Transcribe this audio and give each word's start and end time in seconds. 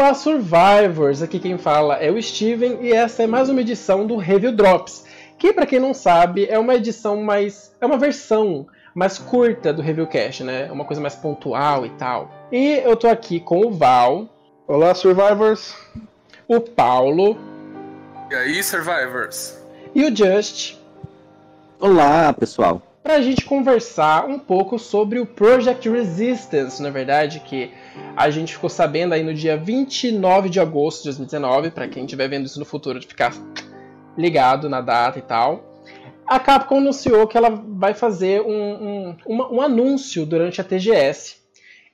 Olá, 0.00 0.14
Survivors! 0.14 1.22
Aqui 1.22 1.40
quem 1.40 1.58
fala 1.58 1.96
é 1.96 2.08
o 2.08 2.22
Steven 2.22 2.78
e 2.82 2.92
essa 2.92 3.24
é 3.24 3.26
mais 3.26 3.48
uma 3.48 3.60
edição 3.60 4.06
do 4.06 4.16
Review 4.16 4.52
Drops, 4.52 5.04
que 5.36 5.52
para 5.52 5.66
quem 5.66 5.80
não 5.80 5.92
sabe 5.92 6.46
é 6.48 6.56
uma 6.56 6.76
edição 6.76 7.20
mais. 7.20 7.74
é 7.80 7.84
uma 7.84 7.98
versão 7.98 8.68
mais 8.94 9.18
curta 9.18 9.72
do 9.72 9.82
Reviewcast, 9.82 10.44
né? 10.44 10.70
Uma 10.70 10.84
coisa 10.84 11.02
mais 11.02 11.16
pontual 11.16 11.84
e 11.84 11.90
tal. 11.90 12.30
E 12.52 12.80
eu 12.84 12.94
tô 12.94 13.08
aqui 13.08 13.40
com 13.40 13.66
o 13.66 13.72
Val. 13.72 14.28
Olá, 14.68 14.94
Survivors! 14.94 15.74
O 16.46 16.60
Paulo. 16.60 17.36
E 18.30 18.36
aí, 18.36 18.62
Survivors? 18.62 19.60
E 19.96 20.04
o 20.04 20.14
Just. 20.14 20.76
Olá, 21.80 22.32
pessoal! 22.32 22.80
Para 23.02 23.14
a 23.14 23.20
gente 23.20 23.44
conversar 23.44 24.26
um 24.26 24.38
pouco 24.38 24.78
sobre 24.78 25.18
o 25.18 25.26
Project 25.26 25.88
Resistance, 25.88 26.80
na 26.80 26.90
verdade, 26.90 27.40
que 27.40 27.72
a 28.16 28.30
gente 28.30 28.54
ficou 28.54 28.68
sabendo 28.68 29.14
aí 29.14 29.22
no 29.22 29.32
dia 29.32 29.56
29 29.56 30.48
de 30.48 30.58
agosto 30.58 30.98
de 30.98 31.04
2019, 31.06 31.70
para 31.70 31.86
quem 31.86 32.04
estiver 32.04 32.28
vendo 32.28 32.46
isso 32.46 32.58
no 32.58 32.64
futuro, 32.64 32.98
de 32.98 33.06
ficar 33.06 33.32
ligado 34.16 34.68
na 34.68 34.80
data 34.80 35.18
e 35.18 35.22
tal. 35.22 35.82
A 36.26 36.38
Capcom 36.38 36.78
anunciou 36.78 37.26
que 37.26 37.38
ela 37.38 37.48
vai 37.48 37.94
fazer 37.94 38.42
um, 38.42 38.52
um, 38.52 39.16
uma, 39.24 39.52
um 39.52 39.62
anúncio 39.62 40.26
durante 40.26 40.60
a 40.60 40.64
TGS. 40.64 41.36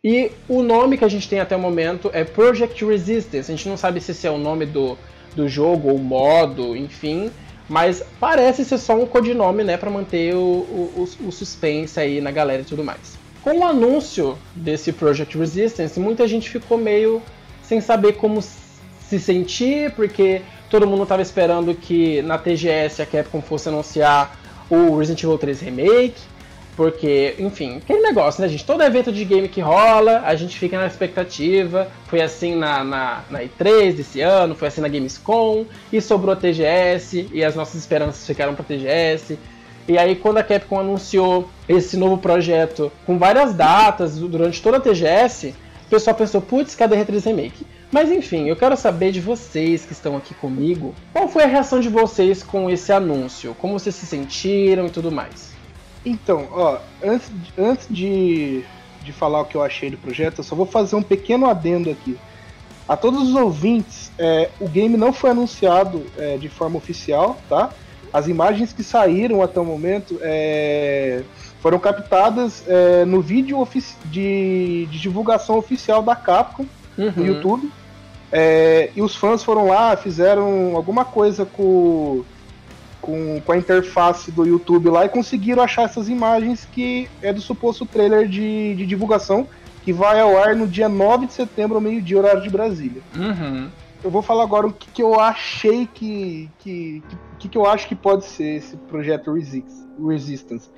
E 0.03 0.31
o 0.49 0.63
nome 0.63 0.99
que 0.99 1.05
a 1.05 1.09
gente 1.09 1.29
tem 1.29 1.41
até 1.41 1.55
o 1.57 1.61
momento 1.61 2.11
é 2.13 2.25
Project 2.25 2.85
Resistance. 2.85 3.51
A 3.51 3.57
gente 3.57 3.69
não 3.69 3.77
sabe 3.77 4.01
se 4.01 4.11
esse 4.11 4.27
é 4.27 4.31
o 4.31 4.37
nome 4.37 4.67
do, 4.67 4.99
do 5.37 5.49
jogo 5.49 5.89
ou 5.89 5.99
modo, 5.99 6.77
enfim. 6.77 7.31
Mas 7.69 8.03
parece 8.21 8.65
ser 8.65 8.79
só 8.79 8.95
um 8.95 9.07
codinome, 9.07 9.65
né, 9.65 9.77
para 9.77 9.91
manter 9.91 10.35
o, 10.35 10.39
o, 10.39 11.09
o, 11.27 11.33
suspense 11.33 11.99
aí 11.99 12.21
na 12.21 12.31
galera 12.31 12.63
e 12.63 12.65
tudo 12.65 12.85
mais. 12.85 13.19
Com 13.45 13.59
o 13.59 13.65
anúncio 13.65 14.39
desse 14.55 14.91
Project 14.91 15.37
Resistance, 15.37 16.01
muita 16.01 16.27
gente 16.27 16.49
ficou 16.49 16.79
meio 16.79 17.23
sem 17.63 17.79
saber 17.79 18.15
como 18.15 18.41
se 18.41 19.21
sentir, 19.21 19.93
porque 19.93 20.41
todo 20.71 20.87
mundo 20.87 21.03
estava 21.03 21.21
esperando 21.21 21.75
que 21.75 22.23
na 22.23 22.39
TGS 22.39 23.03
a 23.03 23.07
Capcom 23.07 23.43
fosse 23.43 23.69
anunciar 23.69 24.35
o 24.71 24.97
Resident 24.97 25.23
Evil 25.25 25.37
3 25.37 25.61
Remake, 25.61 26.15
porque, 26.75 27.35
enfim, 27.39 27.77
aquele 27.77 28.01
negócio, 28.01 28.41
né, 28.41 28.49
gente? 28.49 28.65
Todo 28.65 28.83
evento 28.83 29.13
de 29.13 29.23
game 29.27 29.47
que 29.47 29.61
rola, 29.61 30.23
a 30.25 30.35
gente 30.35 30.59
fica 30.59 30.79
na 30.79 30.87
expectativa. 30.87 31.87
Foi 32.07 32.23
assim 32.23 32.57
na, 32.57 32.83
na, 32.83 33.25
na 33.31 33.43
E3 33.43 33.93
desse 33.93 34.23
ano, 34.23 34.55
foi 34.55 34.69
assim 34.69 34.81
na 34.81 34.89
Gamescom, 34.89 35.67
e 35.93 36.01
sobrou 36.01 36.33
a 36.33 36.37
TGS, 36.37 37.29
e 37.31 37.45
as 37.45 37.55
nossas 37.55 37.77
esperanças 37.77 38.27
ficaram 38.27 38.55
pra 38.55 38.65
TGS. 38.65 39.39
E 39.87 39.99
aí, 39.99 40.17
quando 40.17 40.39
a 40.39 40.43
Capcom 40.43 40.81
anunciou 40.81 41.49
esse 41.69 41.97
novo 41.97 42.19
projeto 42.19 42.93
com 43.07 43.19
várias 43.19 43.55
datas 43.55 44.19
durante 44.19 44.63
toda 44.63 44.77
a 44.77 44.81
TGS, 44.81 45.55
o 45.87 45.91
pessoal 45.91 46.17
pensou, 46.17 46.41
putz, 46.41 46.75
cadê 46.75 46.97
R3 46.97 47.25
Remake? 47.25 47.67
Mas 47.91 48.11
enfim, 48.11 48.49
eu 48.49 48.57
quero 48.57 48.77
saber 48.77 49.13
de 49.13 49.21
vocês 49.21 49.85
que 49.85 49.93
estão 49.93 50.17
aqui 50.17 50.35
comigo, 50.35 50.95
qual 51.13 51.29
foi 51.29 51.45
a 51.45 51.47
reação 51.47 51.79
de 51.81 51.89
vocês 51.89 52.43
com 52.43 52.69
esse 52.69 52.93
anúncio? 52.93 53.55
Como 53.61 53.79
vocês 53.79 53.95
se 53.95 54.05
sentiram 54.07 54.87
e 54.87 54.91
tudo 54.91 55.13
mais? 55.13 55.53
Então, 56.05 56.49
ó, 56.51 56.79
antes, 57.03 57.31
antes 57.57 57.87
de, 57.89 58.65
de 59.03 59.13
falar 59.13 59.41
o 59.41 59.45
que 59.45 59.55
eu 59.55 59.63
achei 59.63 59.91
do 59.91 59.97
projeto, 59.97 60.39
eu 60.39 60.45
só 60.45 60.57
vou 60.57 60.67
fazer 60.67 60.97
um 60.97 61.03
pequeno 61.03 61.47
adendo 61.47 61.89
aqui. 61.89 62.19
A 62.87 62.97
todos 62.97 63.29
os 63.29 63.35
ouvintes, 63.35 64.13
é, 64.19 64.51
o 64.61 64.69
game 64.69 64.97
não 64.97 65.13
foi 65.13 65.31
anunciado 65.31 66.05
é, 66.19 66.37
de 66.37 66.49
forma 66.49 66.77
oficial, 66.77 67.39
tá? 67.49 67.71
As 68.15 68.29
imagens 68.29 68.73
que 68.73 68.85
saíram 68.85 69.43
até 69.43 69.59
o 69.59 69.65
momento 69.65 70.21
é, 70.23 71.25
foram 71.61 71.81
captadas 71.81 72.63
é, 72.69 73.05
no 73.05 73.21
vídeo 73.21 73.67
de, 74.05 74.87
de, 74.87 75.01
divulgação 75.01 75.59
oficial 75.59 76.01
da 76.01 76.15
Capcom 76.15 76.65
uhum. 76.97 77.13
no 77.17 77.27
YouTube. 77.27 77.73
É, 78.31 78.91
e 78.95 79.03
os 79.03 79.17
fãs 79.17 79.43
foram 79.43 79.67
lá, 79.67 79.97
fizeram 79.97 80.77
alguma 80.77 81.05
coisa 81.05 81.45
com 81.45 82.23
com, 83.01 83.41
com 83.45 83.53
a 83.53 83.59
interface 83.59 84.31
do 84.31 84.47
YouTube 84.47 84.89
lá 84.89 85.05
e 85.05 85.09
conseguiram 85.09 85.63
achar 85.63 85.83
essas 85.83 86.09
imagens 86.09 86.67
que 86.73 87.09
é 87.21 87.33
do 87.33 87.41
suposto 87.41 87.85
trailer 87.85 88.27
de, 88.27 88.75
de 88.77 88.87
divulgação 88.87 89.47
que 89.83 89.93
vai 89.93 90.21
ao 90.21 90.39
ar 90.39 90.57
no 90.57 90.67
dia 90.67 90.89
9 90.89 91.27
de 91.27 91.35
setembro, 91.35 91.75
ao 91.75 91.81
meio-dia, 91.81 92.17
horário 92.17 92.43
de 92.43 92.49
Brasília. 92.49 93.03
Uhum. 93.15 93.69
Eu 94.05 94.11
vou 94.11 94.23
falar 94.23 94.43
agora 94.43 94.67
o 94.67 94.73
que, 94.73 94.87
que 94.91 95.03
eu 95.03 95.19
achei 95.19 95.87
que, 95.87 96.51
que, 96.59 97.03
que, 97.09 97.17
que 97.49 97.59
eu 97.59 97.67
acho 97.67 97.89
que 97.89 97.95
pode 97.95 98.25
ser 98.25 98.57
esse 98.57 98.77
projeto 98.77 99.33
Resistance. 99.33 100.69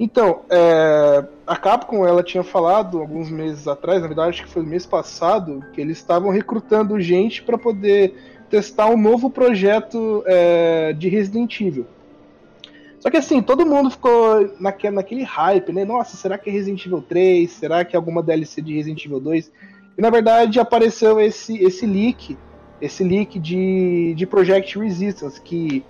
Então, 0.00 0.42
é, 0.48 1.24
a 1.46 1.56
Capcom 1.56 2.06
ela 2.06 2.22
tinha 2.22 2.44
falado 2.44 2.98
alguns 2.98 3.28
meses 3.30 3.66
atrás, 3.66 4.00
na 4.00 4.06
verdade 4.06 4.30
acho 4.30 4.44
que 4.44 4.48
foi 4.48 4.62
mês 4.62 4.86
passado, 4.86 5.64
que 5.72 5.80
eles 5.80 5.96
estavam 5.96 6.30
recrutando 6.30 7.00
gente 7.00 7.42
para 7.42 7.58
poder 7.58 8.14
testar 8.48 8.88
um 8.88 8.96
novo 8.96 9.28
projeto 9.28 10.22
é, 10.26 10.92
de 10.92 11.08
Resident 11.08 11.60
Evil. 11.60 11.86
Só 13.00 13.10
que 13.10 13.16
assim, 13.16 13.42
todo 13.42 13.66
mundo 13.66 13.90
ficou 13.90 14.54
naquele, 14.58 14.94
naquele 14.94 15.22
hype, 15.22 15.72
né? 15.72 15.84
Nossa, 15.84 16.16
será 16.16 16.36
que 16.38 16.48
é 16.48 16.52
Resident 16.52 16.84
Evil 16.84 17.02
3? 17.02 17.50
Será 17.50 17.84
que 17.84 17.94
é 17.94 17.96
alguma 17.96 18.22
DLC 18.22 18.60
de 18.62 18.74
Resident 18.74 19.04
Evil 19.04 19.20
2? 19.20 19.52
E 19.96 20.02
na 20.02 20.10
verdade 20.10 20.60
apareceu 20.60 21.20
esse, 21.20 21.56
esse 21.62 21.86
leak, 21.86 22.36
esse 22.80 23.02
leak 23.02 23.38
de, 23.38 24.14
de 24.16 24.26
Project 24.26 24.78
Resistance, 24.78 25.40
que 25.40 25.84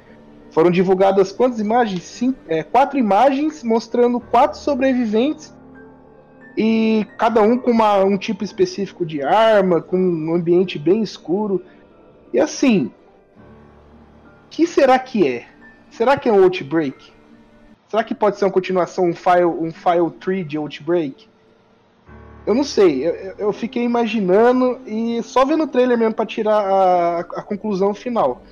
foram 0.50 0.70
divulgadas 0.70 1.32
quantas 1.32 1.60
imagens? 1.60 2.02
Cinco, 2.02 2.38
é, 2.48 2.62
quatro 2.62 2.98
imagens 2.98 3.62
mostrando 3.62 4.18
quatro 4.20 4.58
sobreviventes 4.58 5.54
e 6.56 7.06
cada 7.16 7.40
um 7.40 7.56
com 7.56 7.70
uma, 7.70 8.02
um 8.02 8.18
tipo 8.18 8.42
específico 8.42 9.06
de 9.06 9.22
arma, 9.22 9.80
com 9.80 9.96
um 9.96 10.34
ambiente 10.34 10.78
bem 10.78 11.02
escuro. 11.02 11.64
E 12.32 12.40
assim, 12.40 12.90
que 14.50 14.66
será 14.66 14.98
que 14.98 15.26
é? 15.26 15.46
Será 15.90 16.16
que 16.16 16.28
é 16.28 16.32
um 16.32 16.42
Outbreak? 16.42 17.12
Será 17.88 18.04
que 18.04 18.14
pode 18.14 18.38
ser 18.38 18.44
uma 18.44 18.50
continuação, 18.50 19.04
um 19.04 19.14
file, 19.14 19.44
um 19.44 19.72
file 19.72 20.10
tree 20.18 20.44
de 20.44 20.58
Outbreak? 20.58 21.28
Eu 22.44 22.54
não 22.54 22.64
sei, 22.64 23.06
eu, 23.06 23.14
eu 23.38 23.52
fiquei 23.52 23.84
imaginando 23.84 24.80
e 24.86 25.22
só 25.22 25.44
vendo 25.44 25.64
o 25.64 25.66
trailer 25.66 25.98
mesmo 25.98 26.14
para 26.14 26.26
tirar 26.26 26.58
a, 26.58 27.20
a, 27.20 27.42
conclusão 27.42 27.92
final. 27.94 28.42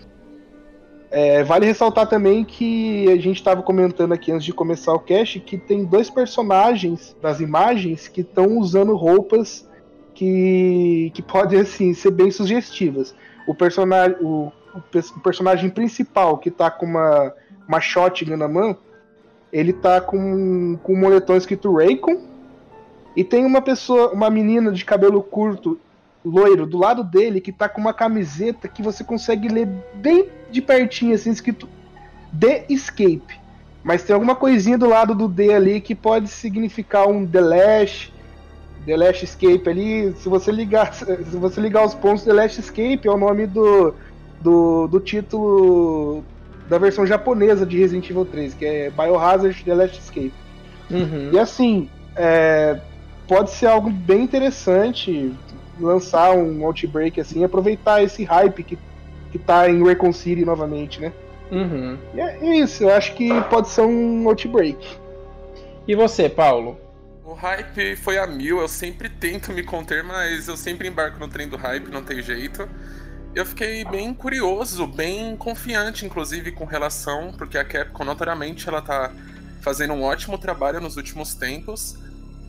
É, 1.11 1.45
vale 1.45 1.67
ressaltar 1.67 2.09
também 2.09 2.45
que 2.45 3.09
a 3.09 3.17
gente 3.17 3.37
estava 3.37 3.63
comentando 3.63 4.13
aqui 4.13 4.33
antes 4.33 4.45
de 4.45 4.53
começar 4.53 4.93
o 4.93 4.99
cast 4.99 5.39
que 5.41 5.57
tem 5.57 5.85
dois 5.85 6.11
personagens 6.11 7.17
das 7.23 7.41
imagens 7.41 8.09
que 8.09 8.23
estão 8.23 8.59
usando 8.59 8.95
roupas 8.97 9.69
que, 10.15 11.13
que 11.15 11.23
podem 11.23 11.61
assim, 11.61 11.95
ser 11.95 12.11
bem 12.11 12.31
sugestivas 12.31 13.15
o 13.47 13.55
personagem, 13.55 14.17
o, 14.21 14.51
o, 14.75 15.21
personagem 15.21 15.71
principal 15.71 16.37
que 16.39 16.51
tá 16.51 16.71
com 16.71 16.85
uma, 16.85 17.33
uma 17.69 17.81
shotgun 17.81 18.37
na 18.37 18.49
mão, 18.49 18.77
ele 19.53 19.73
tá 19.73 20.01
com, 20.01 20.77
com 20.83 20.93
um 20.93 20.99
moletom 20.99 21.37
escrito 21.37 21.75
Raycon. 21.75 22.21
E 23.15 23.25
tem 23.25 23.47
uma 23.47 23.63
pessoa, 23.63 24.13
uma 24.13 24.29
menina 24.29 24.71
de 24.71 24.85
cabelo 24.85 25.23
curto, 25.23 25.81
loiro, 26.27 26.67
do 26.67 26.77
lado 26.77 27.05
dele, 27.05 27.41
que 27.41 27.53
tá 27.53 27.69
com 27.69 27.81
uma 27.81 27.95
camiseta 27.95 28.67
que 28.67 28.83
você 28.83 29.05
consegue 29.05 29.49
ler 29.49 29.69
bem 29.95 30.27
de 30.51 30.61
pertinho, 30.61 31.15
assim, 31.15 31.31
escrito 31.31 31.69
The 32.39 32.67
Escape. 32.69 33.41
Mas 33.85 34.03
tem 34.03 34.15
alguma 34.15 34.35
coisinha 34.35 34.77
do 34.77 34.89
lado 34.89 35.15
do 35.15 35.29
D 35.29 35.55
ali 35.55 35.81
que 35.81 35.95
pode 35.95 36.29
significar 36.29 37.09
um 37.09 37.25
The 37.25 37.41
Last, 37.41 38.15
The 38.85 38.97
Last 38.97 39.25
Escape 39.25 39.69
ali, 39.69 40.13
se 40.17 40.29
você 40.29 40.51
ligar, 40.51 40.93
se 40.95 41.37
você 41.37 41.61
ligar 41.61 41.87
os 41.87 41.95
pontos, 41.95 42.25
The 42.25 42.33
Last 42.33 42.61
Escape 42.61 43.07
é 43.07 43.11
o 43.11 43.17
nome 43.17 43.47
do, 43.47 43.95
do, 44.41 44.89
do 44.89 44.99
título 44.99 46.25
da 46.69 46.79
versão 46.79 47.07
japonesa 47.07 47.65
de 47.65 47.79
Resident 47.79 48.11
Evil 48.11 48.25
3, 48.25 48.55
que 48.55 48.65
é 48.65 48.91
Biohazard 48.91 49.63
The 49.63 49.75
Last 49.75 50.01
Escape. 50.01 50.35
Uhum. 50.91 51.31
E 51.33 51.39
assim, 51.39 51.89
é, 52.17 52.81
pode 53.29 53.53
ser 53.53 53.67
algo 53.67 53.91
bem 53.91 54.23
interessante 54.23 55.33
lançar 55.79 56.33
um 56.33 56.65
Outbreak 56.65 57.21
assim, 57.21 57.45
aproveitar 57.45 58.03
esse 58.03 58.25
hype 58.25 58.63
que, 58.63 58.79
que 59.31 59.39
tá 59.39 59.69
em 59.69 59.83
Recon 59.83 60.13
City 60.13 60.45
novamente, 60.45 61.01
né? 61.01 61.13
Uhum. 61.51 61.99
E 62.15 62.21
é, 62.21 62.39
é 62.41 62.57
isso, 62.57 62.85
eu 62.85 62.91
acho 62.91 63.15
que 63.15 63.29
pode 63.45 63.69
ser 63.69 63.83
um 63.83 64.29
Outbreak. 64.29 64.87
E 65.87 65.95
você, 65.95 66.29
Paulo? 66.29 66.81
O 67.25 67.33
hype 67.33 67.97
foi 67.97 68.19
a 68.19 68.27
mil, 68.27 68.61
eu 68.61 68.69
sempre 68.69 69.09
tento 69.09 69.53
me 69.53 69.63
conter, 69.63 70.03
mas 70.03 70.49
eu 70.49 70.57
sempre 70.57 70.89
embarco 70.89 71.19
no 71.19 71.29
trem 71.29 71.49
do 71.49 71.57
hype, 71.57 71.91
não 71.91 72.03
tem 72.03 72.23
jeito. 72.23 72.69
Eu 73.35 73.45
fiquei 73.45 73.85
bem 73.85 74.15
curioso, 74.15 74.87
bem 74.87 75.37
confiante, 75.37 76.07
inclusive, 76.07 76.53
com 76.53 76.65
relação, 76.65 77.35
porque 77.37 77.59
a 77.59 77.65
Capcom, 77.65 78.05
notoriamente, 78.05 78.69
ela 78.69 78.81
tá 78.81 79.13
fazendo 79.61 79.93
um 79.93 80.03
ótimo 80.03 80.39
trabalho 80.39 80.81
nos 80.81 80.97
últimos 80.97 81.35
tempos. 81.35 81.99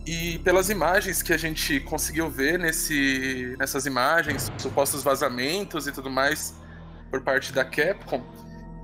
E 0.07 0.39
pelas 0.39 0.69
imagens 0.69 1.21
que 1.21 1.33
a 1.33 1.37
gente 1.37 1.81
conseguiu 1.81 2.29
ver 2.29 2.57
nesse, 2.57 3.53
nessas 3.59 3.85
imagens, 3.85 4.49
supostos 4.57 5.03
vazamentos 5.03 5.85
e 5.85 5.91
tudo 5.91 6.09
mais 6.09 6.55
por 7.11 7.19
parte 7.21 7.51
da 7.51 7.65
Capcom, 7.65 8.23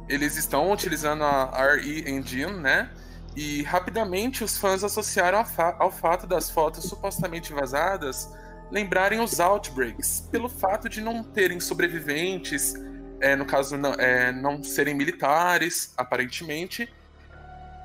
eles 0.09 0.35
estão 0.35 0.69
utilizando 0.69 1.23
a 1.23 1.75
RE 1.75 2.03
Engine, 2.09 2.59
né? 2.59 2.89
E 3.37 3.63
rapidamente 3.63 4.43
os 4.43 4.57
fãs 4.57 4.83
associaram 4.83 5.45
fa 5.45 5.77
ao 5.79 5.89
fato 5.89 6.27
das 6.27 6.49
fotos 6.49 6.83
supostamente 6.83 7.53
vazadas 7.53 8.29
lembrarem 8.69 9.21
os 9.21 9.39
Outbreaks, 9.39 10.27
pelo 10.29 10.49
fato 10.49 10.89
de 10.89 10.99
não 10.99 11.23
terem 11.23 11.59
sobreviventes, 11.61 12.73
é, 13.21 13.33
no 13.33 13.45
caso, 13.45 13.77
não, 13.77 13.93
é, 13.93 14.31
não 14.33 14.61
serem 14.61 14.93
militares, 14.93 15.93
aparentemente, 15.95 16.91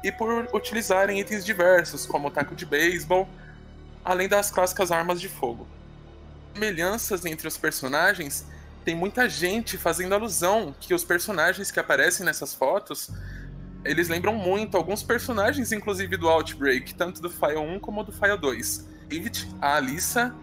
e 0.03 0.13
por 0.13 0.49
utilizarem 0.55 1.21
itens 1.21 1.45
diversos, 1.45 2.07
como 2.07 2.29
o 2.29 2.31
taco 2.31 2.55
de 2.55 2.65
beisebol, 2.65 3.29
além 4.05 4.29
das 4.29 4.51
clássicas 4.51 4.91
armas 4.93 5.21
de 5.21 5.29
fogo. 5.29 5.67
Semelhanças 6.55 7.25
entre 7.25 7.47
os 7.47 7.57
personagens, 7.57 8.45
tem 8.85 8.95
muita 8.95 9.29
gente 9.29 9.77
fazendo 9.77 10.15
alusão 10.15 10.75
que 10.81 10.95
os 10.95 11.05
personagens 11.05 11.71
que 11.71 11.79
aparecem 11.79 12.25
nessas 12.25 12.55
fotos 12.55 13.11
eles 13.85 14.09
lembram 14.09 14.35
muito 14.35 14.77
alguns 14.77 15.03
personagens, 15.03 15.73
inclusive 15.73 16.17
do 16.17 16.29
Outbreak, 16.29 16.95
tanto 16.95 17.23
do 17.23 17.31
File 17.31 17.59
1 17.59 17.81
como 17.81 18.03
do 18.03 18.13
File 18.13 18.37
2. 18.37 18.87
David, 19.09 19.49
a 19.61 19.77
Alissa, 19.77 20.35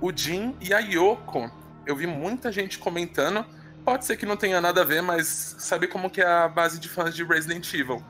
o 0.00 0.12
Jin 0.14 0.54
e 0.60 0.72
a 0.74 0.78
Yoko. 0.78 1.50
Eu 1.86 1.96
vi 1.96 2.06
muita 2.06 2.52
gente 2.52 2.78
comentando. 2.78 3.44
Pode 3.84 4.04
ser 4.04 4.16
que 4.16 4.26
não 4.26 4.36
tenha 4.36 4.60
nada 4.60 4.82
a 4.82 4.84
ver, 4.84 5.02
mas 5.02 5.56
sabe 5.58 5.88
como 5.88 6.10
que 6.10 6.20
é 6.20 6.26
a 6.26 6.48
base 6.48 6.78
de 6.78 6.88
fãs 6.88 7.14
de 7.14 7.24
Resident 7.24 7.72
Evil? 7.74 8.02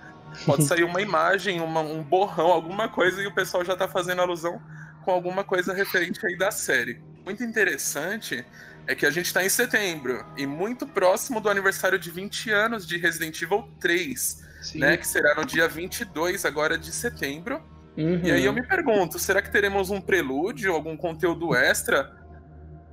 Pode 0.44 0.64
sair 0.66 0.84
uma 0.84 1.00
imagem, 1.00 1.60
uma, 1.60 1.80
um 1.80 2.02
borrão, 2.02 2.48
alguma 2.48 2.88
coisa, 2.88 3.22
e 3.22 3.26
o 3.26 3.34
pessoal 3.34 3.64
já 3.64 3.76
tá 3.76 3.88
fazendo 3.88 4.22
alusão 4.22 4.60
com 5.04 5.10
alguma 5.10 5.44
coisa 5.44 5.72
referente 5.72 6.24
aí 6.26 6.36
da 6.36 6.50
série. 6.50 7.02
Muito 7.24 7.42
interessante 7.42 8.44
é 8.86 8.94
que 8.94 9.06
a 9.06 9.10
gente 9.10 9.32
tá 9.32 9.44
em 9.44 9.48
setembro, 9.48 10.24
e 10.36 10.46
muito 10.46 10.86
próximo 10.86 11.40
do 11.40 11.48
aniversário 11.48 11.98
de 11.98 12.10
20 12.10 12.50
anos 12.50 12.86
de 12.86 12.96
Resident 12.96 13.40
Evil 13.40 13.68
3 13.78 14.52
né? 14.74 14.96
Que 14.96 15.06
será 15.06 15.34
no 15.34 15.44
dia 15.44 15.68
22 15.68 16.44
agora 16.44 16.78
de 16.78 16.92
setembro. 16.92 17.60
Uhum. 17.96 18.20
E 18.22 18.30
aí 18.30 18.44
eu 18.44 18.52
me 18.52 18.62
pergunto, 18.62 19.18
será 19.18 19.42
que 19.42 19.50
teremos 19.50 19.90
um 19.90 20.00
prelúdio, 20.00 20.72
algum 20.72 20.96
conteúdo 20.96 21.54
extra? 21.54 22.16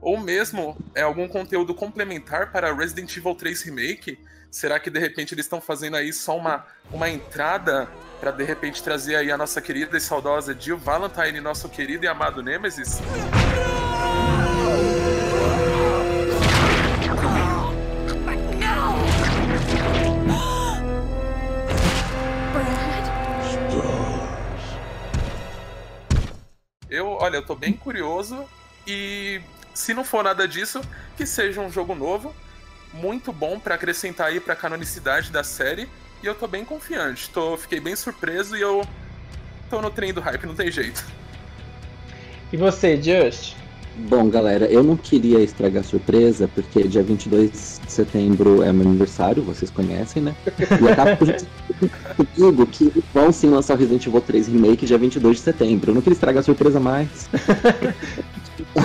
Ou 0.02 0.20
mesmo 0.20 0.78
é 0.96 1.02
algum 1.02 1.28
conteúdo 1.28 1.74
complementar 1.74 2.52
para 2.52 2.74
Resident 2.74 3.16
Evil 3.16 3.36
3 3.36 3.62
Remake? 3.64 4.20
Será 4.52 4.80
que 4.80 4.90
de 4.90 5.00
repente 5.00 5.36
eles 5.36 5.46
estão 5.46 5.62
fazendo 5.62 5.96
aí 5.96 6.12
só 6.12 6.36
uma, 6.36 6.66
uma 6.92 7.08
entrada 7.08 7.88
para 8.20 8.32
de 8.32 8.44
repente 8.44 8.82
trazer 8.82 9.16
aí 9.16 9.32
a 9.32 9.38
nossa 9.38 9.62
querida 9.62 9.96
e 9.96 10.02
saudosa 10.02 10.58
Jill 10.60 10.78
Valentine, 10.78 11.40
nosso 11.40 11.70
querido 11.70 12.06
e 12.06 12.08
amado 12.08 12.42
Nemesis? 12.42 13.00
Eu, 26.90 27.08
olha, 27.08 27.38
eu 27.38 27.46
tô 27.46 27.54
bem 27.54 27.74
curioso 27.74 28.50
e 28.88 29.40
se 29.76 29.94
não 29.94 30.04
for 30.04 30.24
nada 30.24 30.48
disso, 30.48 30.82
que 31.16 31.26
seja 31.26 31.62
um 31.62 31.72
jogo 31.72 31.94
novo, 31.94 32.34
muito 32.94 33.32
bom 33.32 33.60
para 33.60 33.76
acrescentar 33.76 34.28
aí 34.28 34.40
para 34.40 34.56
canonicidade 34.56 35.32
da 35.32 35.44
série. 35.44 35.88
E 36.22 36.26
eu 36.26 36.36
tô 36.36 36.48
bem 36.48 36.66
confiante. 36.66 37.30
Tô, 37.30 37.56
fiquei 37.58 37.80
bem 37.80 37.96
surpreso 37.96 38.58
e 38.58 38.62
eu 38.62 38.86
tô 39.70 39.82
no 39.82 39.90
trem 39.90 40.14
do 40.14 40.22
hype, 40.22 40.46
não 40.46 40.56
tem 40.56 40.72
jeito. 40.72 41.06
E 42.52 42.58
você, 42.58 43.00
Just? 43.02 43.59
Bom, 44.08 44.30
galera, 44.30 44.66
eu 44.66 44.84
não 44.84 44.96
queria 44.96 45.40
estragar 45.40 45.82
a 45.82 45.84
surpresa, 45.84 46.48
porque 46.48 46.88
dia 46.88 47.04
22 47.04 47.82
de 47.86 47.92
setembro 47.92 48.64
é 48.64 48.72
meu 48.72 48.88
aniversário, 48.88 49.44
vocês 49.44 49.70
conhecem, 49.70 50.22
né? 50.22 50.36
E 50.48 50.88
acaba 50.88 51.18
comigo 52.16 52.66
que 52.68 53.04
vão 53.14 53.32
sim 53.32 53.50
lançar 53.50 53.76
o 53.76 53.78
Resident 53.78 54.06
Evil 54.06 54.22
3 54.22 54.48
Remake 54.48 54.86
dia 54.86 54.98
22 54.98 55.38
de 55.38 55.44
setembro. 55.44 55.92
Eu 55.92 55.96
não 55.96 56.02
queria 56.02 56.14
estragar 56.14 56.42
a 56.42 56.44
surpresa 56.44 56.80
mais. 56.80 57.30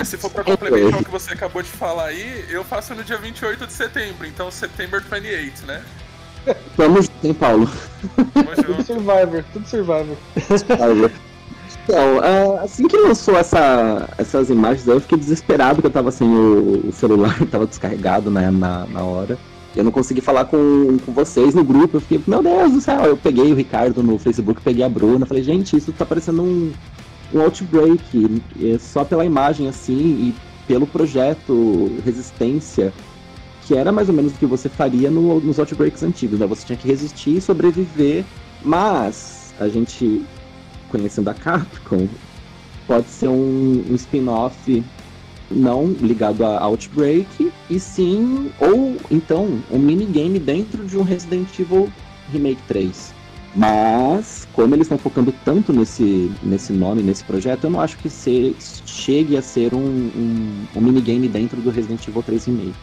Se 0.03 0.17
for 0.17 0.31
pra 0.31 0.43
complementar 0.43 1.01
o 1.01 1.03
que 1.03 1.11
você 1.11 1.33
acabou 1.33 1.61
de 1.61 1.69
falar 1.69 2.07
aí, 2.07 2.45
eu 2.49 2.63
faço 2.63 2.93
no 2.93 3.03
dia 3.03 3.17
28 3.17 3.67
de 3.67 3.73
setembro, 3.73 4.25
então 4.25 4.51
September 4.51 5.01
28, 5.01 5.65
né? 5.65 5.81
Vamos, 6.77 7.09
em 7.23 7.33
Paulo. 7.33 7.69
Tudo 8.35 8.83
Survivor, 8.83 9.43
tudo 9.53 9.67
Survivor. 9.67 10.17
Survivor. 10.47 11.11
Então, 11.87 12.17
uh, 12.17 12.63
assim 12.63 12.87
que 12.87 12.97
lançou 12.97 13.37
essa, 13.37 14.09
essas 14.17 14.49
imagens, 14.49 14.87
eu 14.87 14.99
fiquei 14.99 15.19
desesperado 15.19 15.81
que 15.81 15.87
eu 15.87 15.91
tava 15.91 16.09
sem 16.09 16.27
o, 16.27 16.91
celular, 16.91 17.37
tava 17.49 17.67
descarregado 17.67 18.31
né, 18.31 18.49
na, 18.49 18.87
na 18.87 19.03
hora. 19.03 19.37
Eu 19.75 19.83
não 19.83 19.91
consegui 19.91 20.21
falar 20.21 20.45
com, 20.45 20.97
com 21.05 21.11
vocês 21.11 21.53
no 21.53 21.63
grupo. 21.63 21.97
Eu 21.97 22.01
fiquei, 22.01 22.19
meu 22.25 22.41
Deus 22.41 22.71
do 22.71 22.81
céu. 22.81 23.03
Eu 23.03 23.17
peguei 23.17 23.51
o 23.51 23.55
Ricardo 23.55 24.01
no 24.01 24.17
Facebook, 24.17 24.61
peguei 24.61 24.83
a 24.83 24.89
Bruna. 24.89 25.25
Falei, 25.25 25.43
gente, 25.43 25.75
isso 25.75 25.91
tá 25.91 26.05
parecendo 26.05 26.41
um, 26.41 26.71
um 27.33 27.41
Outbreak. 27.41 28.41
É 28.63 28.79
só 28.79 29.03
pela 29.03 29.25
imagem 29.25 29.67
assim 29.67 29.93
e 29.93 30.35
pelo 30.65 30.87
projeto 30.87 31.91
Resistência, 32.03 32.93
que 33.63 33.75
era 33.75 33.91
mais 33.91 34.07
ou 34.07 34.15
menos 34.15 34.31
o 34.31 34.35
que 34.35 34.45
você 34.45 34.69
faria 34.69 35.11
no, 35.11 35.41
nos 35.41 35.59
Outbreaks 35.59 36.01
antigos. 36.01 36.39
Né? 36.39 36.47
Você 36.47 36.65
tinha 36.65 36.77
que 36.77 36.87
resistir 36.87 37.35
e 37.35 37.41
sobreviver. 37.41 38.23
Mas 38.63 39.53
a 39.59 39.67
gente 39.67 40.25
conhecendo 40.89 41.29
a 41.29 41.33
Capcom, 41.33 42.07
pode 42.87 43.07
ser 43.07 43.27
um, 43.27 43.83
um 43.89 43.95
spin-off 43.95 44.83
não 45.49 45.87
ligado 45.87 46.43
a 46.43 46.59
Outbreak, 46.63 47.51
e 47.69 47.79
sim, 47.79 48.51
ou 48.59 48.97
então, 49.11 49.61
um 49.71 49.77
minigame 49.77 50.39
dentro 50.39 50.85
de 50.85 50.97
um 50.97 51.03
Resident 51.03 51.47
Evil 51.59 51.91
Remake 52.31 52.61
3. 52.67 53.13
Mas, 53.55 54.45
como 54.51 54.75
eles 54.75 54.85
estão 54.85 54.97
focando 54.97 55.33
tanto 55.45 55.71
nesse, 55.71 56.31
nesse 56.43 56.73
nome, 56.73 57.01
nesse 57.01 57.23
projeto, 57.23 57.65
eu 57.65 57.69
não 57.69 57.79
acho 57.79 57.97
que 57.97 58.09
se, 58.09 58.53
chegue 58.85 59.37
a 59.37 59.41
ser 59.41 59.73
um, 59.73 59.77
um, 59.79 60.65
um 60.75 60.81
minigame 60.81 61.29
dentro 61.29 61.61
do 61.61 61.69
Resident 61.69 62.05
Evil 62.05 62.21
3 62.21 62.45
Remake. 62.45 62.73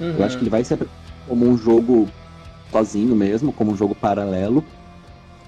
Uhum. 0.00 0.14
Eu 0.18 0.24
acho 0.24 0.36
que 0.36 0.42
ele 0.42 0.50
vai 0.50 0.64
ser 0.64 0.78
como 1.28 1.46
um 1.46 1.56
jogo 1.56 2.08
sozinho 2.72 3.14
mesmo, 3.14 3.52
como 3.52 3.72
um 3.72 3.76
jogo 3.76 3.94
paralelo, 3.94 4.64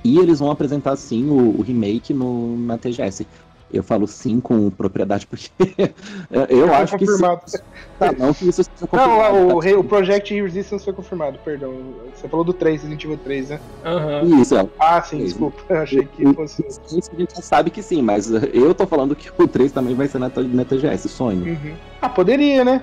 e 0.04 0.18
eles 0.18 0.38
vão 0.38 0.50
apresentar 0.50 0.96
sim 0.96 1.28
o, 1.28 1.58
o 1.58 1.62
remake 1.62 2.14
no, 2.14 2.56
na 2.56 2.78
TGS. 2.78 3.26
Eu 3.70 3.82
falo 3.82 4.06
sim 4.06 4.40
com 4.40 4.70
propriedade 4.70 5.26
porque 5.26 5.50
eu 6.48 6.72
acho 6.72 6.96
confirmado. 6.96 7.42
que. 7.44 7.58
Tá, 7.98 8.12
não 8.12 8.32
que 8.32 8.48
isso 8.48 8.64
seja 8.64 8.86
confirmado. 8.86 9.34
Não, 9.34 9.56
o, 9.58 9.62
tá? 9.62 9.78
o 9.78 9.84
Project 9.84 10.40
Resistance 10.40 10.84
foi 10.84 10.94
confirmado, 10.94 11.38
perdão. 11.44 11.74
Você 12.14 12.26
falou 12.28 12.44
do 12.44 12.54
3, 12.54 12.80
Resident 12.80 13.04
Evil 13.04 13.18
3, 13.18 13.50
né? 13.50 13.60
Uhum. 13.84 14.40
Isso, 14.40 14.56
é. 14.56 14.66
Ah, 14.78 15.02
sim, 15.02 15.18
desculpa. 15.18 15.60
Eu 15.68 15.82
achei 15.82 16.04
que 16.06 16.32
fosse. 16.32 16.64
Isso 16.66 17.10
a 17.12 17.20
gente 17.20 17.34
já 17.36 17.42
sabe 17.42 17.70
que 17.70 17.82
sim, 17.82 18.00
mas 18.00 18.30
eu 18.54 18.74
tô 18.74 18.86
falando 18.86 19.14
que 19.14 19.30
o 19.36 19.46
3 19.46 19.70
também 19.70 19.94
vai 19.94 20.08
ser 20.08 20.18
na, 20.18 20.30
na 20.34 20.64
TGS, 20.64 21.06
sonho. 21.08 21.44
Uhum. 21.44 21.74
Ah, 22.00 22.08
poderia, 22.08 22.64
né? 22.64 22.82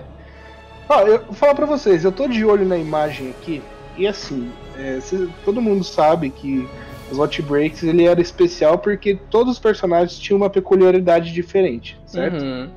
Ó, 0.88 1.02
eu 1.02 1.20
vou 1.26 1.34
falar 1.34 1.56
pra 1.56 1.66
vocês, 1.66 2.06
eu 2.06 2.12
tô 2.12 2.28
de 2.28 2.46
olho 2.46 2.64
na 2.64 2.78
imagem 2.78 3.32
aqui, 3.32 3.60
e 3.98 4.06
assim, 4.06 4.52
é, 4.78 5.00
cê, 5.02 5.28
todo 5.44 5.60
mundo 5.60 5.84
sabe 5.84 6.30
que 6.30 6.68
os 7.12 7.20
Outbreaks 7.20 7.84
ele 7.84 8.06
era 8.06 8.22
especial 8.22 8.78
porque 8.78 9.20
todos 9.30 9.54
os 9.54 9.60
personagens 9.60 10.18
tinham 10.18 10.38
uma 10.38 10.50
peculiaridade 10.50 11.32
diferente, 11.32 12.00
certo? 12.06 12.44
Uhum. 12.44 12.70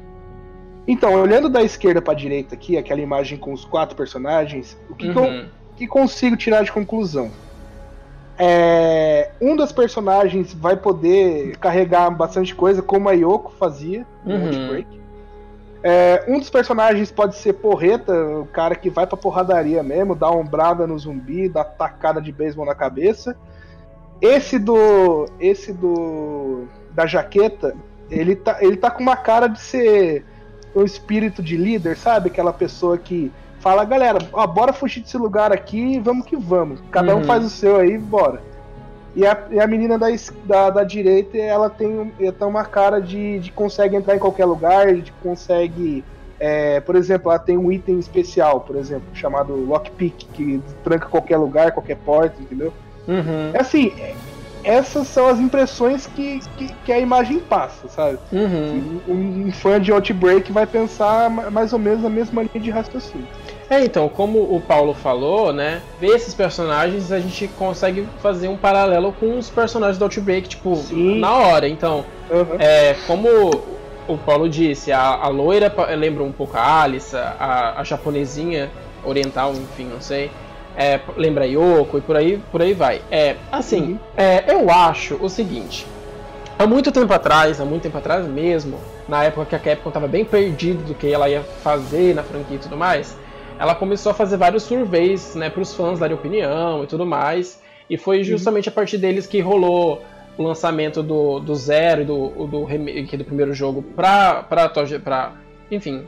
Então, 0.86 1.12
olhando 1.14 1.48
da 1.48 1.62
esquerda 1.62 2.00
para 2.00 2.14
direita 2.14 2.54
aqui, 2.54 2.76
aquela 2.76 3.00
imagem 3.00 3.36
com 3.36 3.52
os 3.52 3.64
quatro 3.64 3.94
personagens, 3.94 4.78
o 4.88 4.94
que, 4.94 5.08
uhum. 5.10 5.46
que, 5.76 5.86
consigo 5.86 6.36
tirar 6.36 6.64
de 6.64 6.72
conclusão? 6.72 7.30
É, 8.38 9.30
um 9.40 9.54
dos 9.54 9.72
personagens 9.72 10.54
vai 10.54 10.76
poder 10.76 11.56
carregar 11.58 12.08
bastante 12.10 12.54
coisa, 12.54 12.80
como 12.80 13.08
a 13.08 13.12
Yoko 13.12 13.52
fazia 13.52 14.06
no 14.24 14.34
uhum. 14.34 14.46
Outbreak. 14.46 14.98
É, 15.82 16.24
um 16.26 16.38
dos 16.38 16.50
personagens 16.50 17.10
pode 17.10 17.36
ser 17.36 17.52
porreta, 17.54 18.12
o 18.38 18.46
cara 18.46 18.74
que 18.74 18.90
vai 18.90 19.06
pra 19.06 19.16
porradaria 19.16 19.82
mesmo, 19.82 20.14
dá 20.14 20.30
ombrada 20.30 20.86
no 20.86 20.98
zumbi, 20.98 21.48
dá 21.48 21.64
tacada 21.64 22.20
de 22.20 22.32
beisebol 22.32 22.64
na 22.64 22.74
cabeça. 22.74 23.36
Esse 24.20 24.58
do. 24.58 25.28
Esse 25.40 25.72
do. 25.72 26.64
Da 26.92 27.06
jaqueta, 27.06 27.76
ele 28.10 28.34
tá, 28.34 28.58
ele 28.60 28.76
tá 28.76 28.90
com 28.90 29.02
uma 29.02 29.16
cara 29.16 29.46
de 29.46 29.60
ser 29.60 30.24
um 30.74 30.84
espírito 30.84 31.42
de 31.42 31.56
líder, 31.56 31.96
sabe? 31.96 32.28
Aquela 32.28 32.52
pessoa 32.52 32.98
que 32.98 33.30
fala, 33.60 33.84
galera, 33.84 34.18
ó, 34.32 34.46
bora 34.46 34.72
fugir 34.72 35.00
desse 35.00 35.16
lugar 35.16 35.52
aqui 35.52 35.94
e 35.94 36.00
vamos 36.00 36.26
que 36.26 36.36
vamos. 36.36 36.80
Cada 36.90 37.14
uhum. 37.14 37.20
um 37.20 37.24
faz 37.24 37.44
o 37.44 37.50
seu 37.50 37.76
aí, 37.76 37.96
bora. 37.96 38.42
E 39.14 39.26
a, 39.26 39.46
e 39.50 39.58
a 39.58 39.66
menina 39.66 39.98
da, 39.98 40.06
da, 40.44 40.70
da 40.70 40.84
direita, 40.84 41.36
ela 41.36 41.68
tem, 41.68 42.12
ela 42.20 42.32
tem 42.32 42.46
uma 42.46 42.64
cara 42.64 43.00
de, 43.00 43.40
de 43.40 43.50
consegue 43.50 43.96
entrar 43.96 44.14
em 44.14 44.18
qualquer 44.18 44.44
lugar, 44.44 44.94
de 44.94 45.12
consegue. 45.22 46.04
É, 46.38 46.78
por 46.80 46.94
exemplo, 46.94 47.32
ela 47.32 47.38
tem 47.38 47.58
um 47.58 47.72
item 47.72 47.98
especial, 47.98 48.60
por 48.60 48.76
exemplo, 48.76 49.08
chamado 49.12 49.56
Lockpick, 49.56 50.24
que 50.32 50.62
tranca 50.84 51.06
qualquer 51.06 51.36
lugar, 51.36 51.72
qualquer 51.72 51.96
porta, 51.96 52.40
entendeu? 52.40 52.72
Uhum. 53.08 53.50
É 53.54 53.60
assim, 53.60 53.92
essas 54.62 55.08
são 55.08 55.28
as 55.28 55.40
impressões 55.40 56.06
que, 56.06 56.40
que, 56.56 56.68
que 56.84 56.92
a 56.92 56.98
imagem 56.98 57.38
passa, 57.38 57.88
sabe? 57.88 58.18
Uhum. 58.30 59.00
Um, 59.08 59.46
um, 59.46 59.52
fã 59.52 59.80
de 59.80 59.90
Outbreak 59.90 60.52
vai 60.52 60.66
pensar 60.66 61.30
mais 61.30 61.72
ou 61.72 61.78
menos 61.78 62.04
a 62.04 62.10
mesma 62.10 62.42
linha 62.42 62.60
de 62.60 62.70
raciocínio. 62.70 63.26
É, 63.70 63.84
então, 63.84 64.08
como 64.08 64.38
o 64.38 64.60
Paulo 64.60 64.94
falou, 64.94 65.52
né? 65.52 65.82
Ver 66.00 66.08
esses 66.08 66.34
personagens, 66.34 67.12
a 67.12 67.20
gente 67.20 67.48
consegue 67.48 68.06
fazer 68.22 68.48
um 68.48 68.56
paralelo 68.56 69.12
com 69.12 69.38
os 69.38 69.50
personagens 69.50 69.98
do 69.98 70.04
Outbreak, 70.04 70.48
tipo, 70.48 70.76
Sim. 70.76 71.18
na 71.18 71.34
hora. 71.34 71.68
Então, 71.68 72.04
uhum. 72.30 72.56
é, 72.58 72.94
como 73.06 73.28
o 74.06 74.16
Paulo 74.16 74.48
disse, 74.48 74.90
a, 74.90 75.00
a 75.00 75.28
loira 75.28 75.72
lembra 75.94 76.22
um 76.24 76.32
pouco 76.32 76.56
a 76.56 76.82
Alice, 76.82 77.14
a, 77.14 77.74
a 77.76 77.84
japonesinha 77.84 78.70
oriental, 79.04 79.52
enfim, 79.52 79.84
não 79.84 80.00
sei. 80.00 80.30
É, 80.80 81.00
lembra 81.16 81.44
Yoko 81.44 81.98
e 81.98 82.00
por 82.00 82.16
aí, 82.16 82.40
por 82.52 82.62
aí 82.62 82.72
vai. 82.72 83.02
É, 83.10 83.34
assim, 83.50 83.94
uhum. 83.94 83.98
é, 84.16 84.44
eu 84.54 84.70
acho 84.70 85.16
o 85.16 85.28
seguinte. 85.28 85.84
Há 86.56 86.68
muito 86.68 86.92
tempo 86.92 87.12
atrás, 87.12 87.60
há 87.60 87.64
muito 87.64 87.82
tempo 87.82 87.98
atrás 87.98 88.24
mesmo, 88.28 88.78
na 89.08 89.24
época 89.24 89.46
que 89.46 89.56
a 89.56 89.58
Capcom 89.58 89.90
estava 89.90 90.06
bem 90.06 90.24
perdida 90.24 90.80
do 90.84 90.94
que 90.94 91.12
ela 91.12 91.28
ia 91.28 91.42
fazer 91.42 92.14
na 92.14 92.22
franquia 92.22 92.56
e 92.56 92.60
tudo 92.60 92.76
mais, 92.76 93.16
ela 93.58 93.74
começou 93.74 94.10
a 94.10 94.14
fazer 94.14 94.36
vários 94.36 94.62
surveys, 94.62 95.34
né, 95.34 95.50
para 95.50 95.62
os 95.62 95.74
fãs 95.74 95.98
darem 95.98 96.16
opinião 96.16 96.84
e 96.84 96.86
tudo 96.86 97.04
mais. 97.04 97.60
E 97.90 97.96
foi 97.96 98.18
uhum. 98.18 98.24
justamente 98.24 98.68
uhum. 98.68 98.72
a 98.72 98.74
partir 98.76 98.98
deles 98.98 99.26
que 99.26 99.40
rolou 99.40 100.00
o 100.36 100.42
lançamento 100.44 101.02
do, 101.02 101.40
do 101.40 101.56
Zero 101.56 102.02
e 102.02 102.04
do, 102.04 102.46
do 102.46 102.62
remake 102.62 103.16
do 103.16 103.24
primeiro 103.24 103.52
jogo 103.52 103.82
para 103.82 104.44
para 104.44 105.32
enfim, 105.70 106.04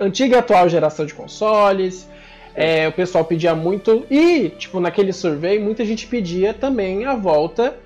antiga 0.00 0.36
e 0.36 0.38
atual 0.38 0.68
geração 0.68 1.04
de 1.04 1.12
consoles. 1.12 2.08
É, 2.54 2.86
o 2.86 2.92
pessoal 2.92 3.24
pedia 3.24 3.54
muito. 3.54 4.04
E, 4.10 4.50
tipo, 4.50 4.78
naquele 4.78 5.12
survey, 5.12 5.58
muita 5.58 5.84
gente 5.84 6.06
pedia 6.06 6.54
também 6.54 7.04
a 7.04 7.14
volta 7.14 7.76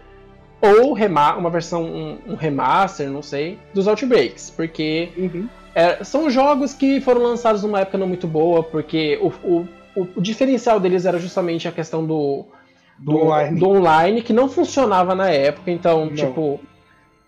ou 0.60 0.92
rema 0.92 1.36
uma 1.36 1.50
versão, 1.50 1.84
um, 1.84 2.18
um, 2.32 2.34
remaster, 2.34 3.08
não 3.08 3.22
sei, 3.22 3.58
dos 3.72 3.86
Outbreaks. 3.88 4.50
Porque 4.50 5.10
uhum. 5.16 5.48
é, 5.74 6.02
são 6.04 6.28
jogos 6.28 6.74
que 6.74 7.00
foram 7.00 7.22
lançados 7.22 7.62
numa 7.62 7.80
época 7.80 7.98
não 7.98 8.06
muito 8.06 8.26
boa, 8.26 8.62
porque 8.62 9.18
o, 9.22 9.28
o, 9.42 9.68
o, 9.96 10.08
o 10.16 10.20
diferencial 10.20 10.78
deles 10.78 11.06
era 11.06 11.18
justamente 11.18 11.66
a 11.66 11.72
questão 11.72 12.04
do, 12.04 12.44
do, 12.98 13.12
do, 13.12 13.18
online. 13.18 13.60
do 13.60 13.68
online, 13.68 14.22
que 14.22 14.32
não 14.32 14.48
funcionava 14.48 15.14
na 15.14 15.30
época. 15.30 15.70
Então, 15.70 16.06
não. 16.06 16.14
tipo. 16.14 16.60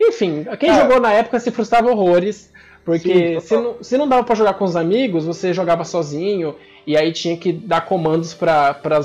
Enfim, 0.01 0.47
quem 0.59 0.71
é. 0.71 0.75
jogou 0.75 1.01
na 1.01 1.13
época 1.13 1.39
se 1.39 1.51
frustrava 1.51 1.91
horrores. 1.91 2.51
Porque 2.85 3.41
Sim, 3.41 3.47
se, 3.47 3.55
não, 3.55 3.77
se 3.83 3.99
não 3.99 4.09
dava 4.09 4.25
para 4.25 4.35
jogar 4.35 4.55
com 4.55 4.65
os 4.65 4.75
amigos, 4.75 5.27
você 5.27 5.53
jogava 5.53 5.85
sozinho 5.85 6.57
e 6.87 6.97
aí 6.97 7.13
tinha 7.13 7.37
que 7.37 7.53
dar 7.53 7.83
comandos 7.83 8.33
para 8.33 8.99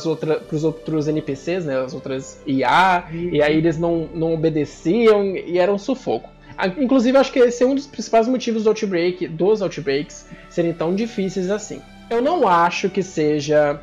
os 0.52 0.64
outros 0.64 1.08
NPCs, 1.08 1.66
né, 1.66 1.78
as 1.82 1.94
outras 1.94 2.42
IA, 2.48 3.04
uhum. 3.12 3.30
e 3.34 3.42
aí 3.42 3.58
eles 3.58 3.78
não, 3.78 4.10
não 4.14 4.34
obedeciam 4.34 5.36
e 5.36 5.60
era 5.60 5.72
um 5.72 5.78
sufoco. 5.78 6.30
Inclusive, 6.78 7.18
acho 7.18 7.34
que 7.34 7.40
esse 7.40 7.64
é 7.64 7.66
um 7.66 7.76
dos 7.76 7.86
principais 7.86 8.30
motivos 8.30 8.64
do 8.64 8.70
Outbreak, 8.70 9.28
dos 9.28 9.62
Outbreaks 9.62 10.26
serem 10.50 10.72
tão 10.72 10.96
difíceis 10.96 11.52
assim. 11.52 11.82
Eu 12.10 12.22
não 12.22 12.48
acho 12.48 12.90
que 12.90 13.04
seja 13.04 13.82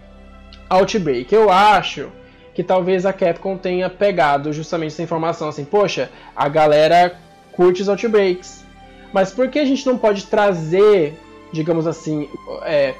Outbreak, 0.70 1.34
eu 1.34 1.50
acho 1.50 2.10
que 2.54 2.62
talvez 2.62 3.06
a 3.06 3.12
Capcom 3.12 3.56
tenha 3.56 3.88
pegado 3.88 4.52
justamente 4.52 4.92
essa 4.92 5.02
informação 5.02 5.48
assim, 5.48 5.64
poxa, 5.64 6.10
a 6.36 6.48
galera 6.48 7.16
curte 7.52 7.82
os 7.82 7.88
Outbreaks, 7.88 8.64
mas 9.12 9.30
por 9.30 9.48
que 9.48 9.58
a 9.58 9.64
gente 9.64 9.86
não 9.86 9.96
pode 9.96 10.26
trazer, 10.26 11.18
digamos 11.52 11.86
assim, 11.86 12.28
é, 12.64 12.94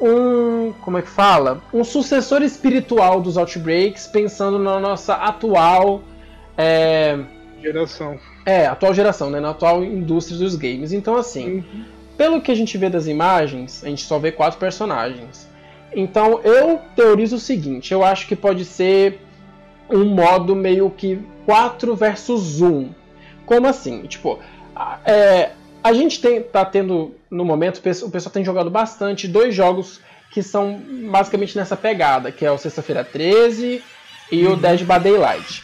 um. 0.00 0.72
Como 0.80 0.98
é 0.98 1.02
que 1.02 1.08
fala? 1.08 1.62
Um 1.72 1.84
sucessor 1.84 2.42
espiritual 2.42 3.20
dos 3.20 3.36
Outbreaks, 3.36 4.06
pensando 4.06 4.58
na 4.58 4.78
nossa 4.78 5.14
atual. 5.14 6.02
É, 6.56 7.18
geração. 7.60 8.18
É, 8.44 8.66
atual 8.66 8.94
geração, 8.94 9.30
né? 9.30 9.40
Na 9.40 9.50
atual 9.50 9.82
indústria 9.84 10.38
dos 10.38 10.56
games. 10.56 10.92
Então, 10.92 11.16
assim, 11.16 11.56
uhum. 11.56 11.84
pelo 12.16 12.40
que 12.40 12.52
a 12.52 12.54
gente 12.54 12.76
vê 12.76 12.88
das 12.88 13.06
imagens, 13.06 13.82
a 13.84 13.88
gente 13.88 14.04
só 14.04 14.18
vê 14.18 14.30
quatro 14.30 14.58
personagens. 14.58 15.48
Então, 15.94 16.40
eu 16.42 16.80
teorizo 16.96 17.36
o 17.36 17.40
seguinte: 17.40 17.92
eu 17.92 18.04
acho 18.04 18.26
que 18.26 18.36
pode 18.36 18.64
ser 18.64 19.20
um 19.88 20.04
modo 20.04 20.54
meio 20.54 20.90
que 20.90 21.20
4 21.46 21.94
versus 21.94 22.60
1. 22.60 22.90
Como 23.44 23.66
assim? 23.66 24.02
Tipo, 24.02 24.38
é, 25.04 25.50
a 25.82 25.92
gente 25.92 26.20
tem, 26.20 26.42
tá 26.42 26.64
tendo, 26.64 27.14
no 27.30 27.44
momento, 27.44 27.78
o 27.78 28.10
pessoal 28.10 28.32
tem 28.32 28.44
jogado 28.44 28.70
bastante 28.70 29.28
dois 29.28 29.54
jogos 29.54 30.00
que 30.30 30.42
são 30.42 30.82
basicamente 31.10 31.56
nessa 31.56 31.76
pegada, 31.76 32.32
que 32.32 32.44
é 32.44 32.50
o 32.50 32.58
Sexta-feira 32.58 33.04
13 33.04 33.82
e 34.32 34.46
uhum. 34.46 34.54
o 34.54 34.56
Dead 34.56 34.80
by 34.80 34.98
Daylight. 34.98 35.62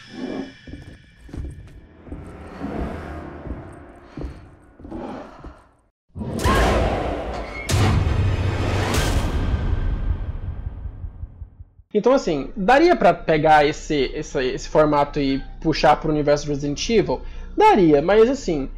Então, 11.93 12.13
assim, 12.13 12.49
daria 12.55 12.95
para 12.95 13.13
pegar 13.13 13.65
esse, 13.65 14.11
esse, 14.13 14.41
esse 14.43 14.69
formato 14.69 15.19
e 15.19 15.43
puxar 15.59 15.97
para 15.97 16.09
o 16.09 16.11
universo 16.11 16.47
Resident 16.47 16.89
Evil? 16.89 17.21
Daria, 17.55 18.01
mas 18.01 18.29
assim, 18.29 18.69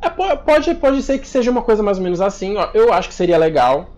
é, 0.00 0.08
pode, 0.36 0.74
pode 0.74 1.02
ser 1.02 1.18
que 1.18 1.26
seja 1.28 1.50
uma 1.50 1.62
coisa 1.62 1.82
mais 1.82 1.98
ou 1.98 2.04
menos 2.04 2.20
assim. 2.20 2.56
Ó, 2.56 2.68
eu 2.74 2.92
acho 2.92 3.08
que 3.08 3.14
seria 3.14 3.38
legal. 3.38 3.90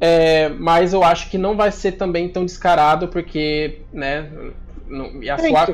É, 0.00 0.48
mas 0.48 0.94
eu 0.94 1.04
acho 1.04 1.30
que 1.30 1.36
não 1.36 1.56
vai 1.56 1.70
ser 1.70 1.92
também 1.92 2.28
tão 2.28 2.46
descarado, 2.46 3.08
porque, 3.08 3.80
né, 3.92 4.30
não, 4.88 5.22
ia, 5.22 5.36
soar, 5.36 5.68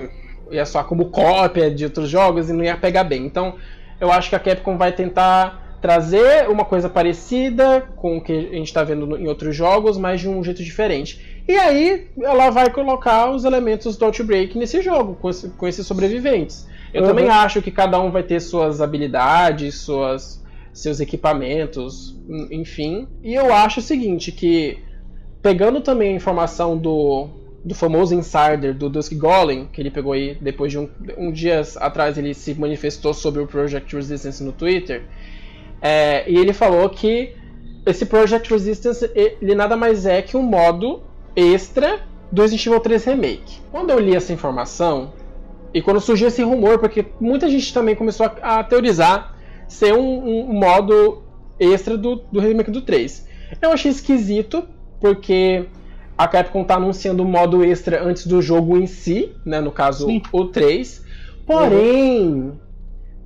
ia 0.51 0.67
soar 0.67 0.85
como 0.85 1.11
cópia 1.11 1.71
de 1.71 1.85
outros 1.85 2.09
jogos 2.09 2.51
e 2.51 2.53
não 2.53 2.65
ia 2.65 2.77
pegar 2.77 3.05
bem. 3.05 3.25
Então, 3.25 3.55
eu 4.01 4.11
acho 4.11 4.29
que 4.29 4.35
a 4.35 4.41
Capcom 4.41 4.77
vai 4.77 4.91
tentar 4.91 5.66
trazer 5.87 6.51
uma 6.51 6.65
coisa 6.65 6.89
parecida 6.89 7.81
com 7.95 8.17
o 8.17 8.21
que 8.21 8.33
a 8.33 8.57
gente 8.57 8.67
está 8.67 8.83
vendo 8.83 9.17
em 9.17 9.29
outros 9.29 9.55
jogos, 9.55 9.97
mas 9.97 10.21
de 10.21 10.29
um 10.29 10.43
jeito 10.43 10.65
diferente. 10.65 11.41
E 11.47 11.57
aí, 11.57 12.09
ela 12.21 12.51
vai 12.51 12.69
colocar 12.71 13.31
os 13.31 13.45
elementos 13.45 13.97
do 13.97 14.05
Outbreak 14.05 14.59
nesse 14.59 14.83
jogo, 14.83 15.15
com, 15.15 15.31
esse, 15.31 15.49
com 15.51 15.69
esses 15.69 15.87
sobreviventes. 15.87 16.67
Eu 16.93 17.03
uhum. 17.03 17.09
também 17.09 17.29
acho 17.29 17.63
que 17.63 17.71
cada 17.71 18.01
um 18.01 18.11
vai 18.11 18.25
ter 18.25 18.41
suas 18.41 18.81
habilidades, 18.81 19.77
suas, 19.77 20.45
seus 20.73 20.99
equipamentos, 20.99 22.19
enfim. 22.51 23.07
E 23.23 23.33
eu 23.33 23.55
acho 23.55 23.79
o 23.79 23.83
seguinte, 23.83 24.33
que 24.33 24.79
pegando 25.41 25.81
também 25.81 26.15
a 26.15 26.17
informação 26.17 26.77
do, 26.77 27.29
do 27.65 27.77
famoso 27.77 28.13
insider 28.13 28.75
do 28.75 28.91
Dusk 28.91 29.15
Golem, 29.15 29.69
que 29.73 29.81
ele 29.81 29.93
pegou 29.93 30.15
aí 30.15 30.37
depois 30.41 30.73
de 30.73 30.81
um, 30.81 30.89
um 31.17 31.31
dias 31.31 31.77
atrás 31.77 32.19
ele 32.19 32.35
se 32.35 32.55
manifestou 32.55 33.15
sobre 33.15 33.41
o 33.41 33.47
Project 33.47 33.95
Resistance 33.95 34.43
no 34.43 34.51
Twitter, 34.51 35.05
é, 35.81 36.29
e 36.31 36.37
ele 36.37 36.53
falou 36.53 36.89
que 36.89 37.35
esse 37.85 38.07
Project 38.07 38.51
Resistance 38.51 39.11
ele 39.15 39.55
nada 39.55 39.77
mais 39.77 40.07
é 40.07 40.21
que 40.23 40.37
um 40.37 40.43
modo 40.43 41.03
extra 41.35 42.01
do 42.33 42.43
Resident 42.43 42.67
Evil 42.67 42.81
3 42.81 43.05
Remake. 43.05 43.61
Quando 43.71 43.91
eu 43.91 43.99
li 43.99 44.15
essa 44.15 44.33
informação, 44.33 45.13
e 45.73 45.83
quando 45.83 46.01
surgiu 46.01 46.29
esse 46.29 46.43
rumor, 46.43 46.79
porque 46.79 47.05
muita 47.21 47.49
gente 47.51 47.73
também 47.73 47.95
começou 47.95 48.27
a, 48.27 48.61
a 48.61 48.65
teorizar 48.65 49.37
ser 49.69 49.93
um, 49.93 50.49
um, 50.49 50.53
modo 50.55 51.23
extra 51.59 51.97
do, 51.97 52.17
do 52.33 52.41
remake 52.41 52.71
do 52.71 52.81
3. 52.81 53.27
Eu 53.61 53.73
achei 53.73 53.91
esquisito, 53.91 54.65
porque 55.01 55.67
a 56.17 56.27
Capcom 56.27 56.63
está 56.63 56.77
anunciando 56.77 57.23
o 57.23 57.27
modo 57.27 57.65
extra 57.65 58.03
antes 58.03 58.27
do 58.27 58.41
jogo 58.41 58.79
em 58.79 58.87
si, 58.87 59.33
né, 59.45 59.61
no 59.61 59.71
caso 59.71 60.07
Sim. 60.07 60.23
o 60.33 60.47
3. 60.47 61.05
Porém, 61.47 62.25
uhum. 62.25 62.53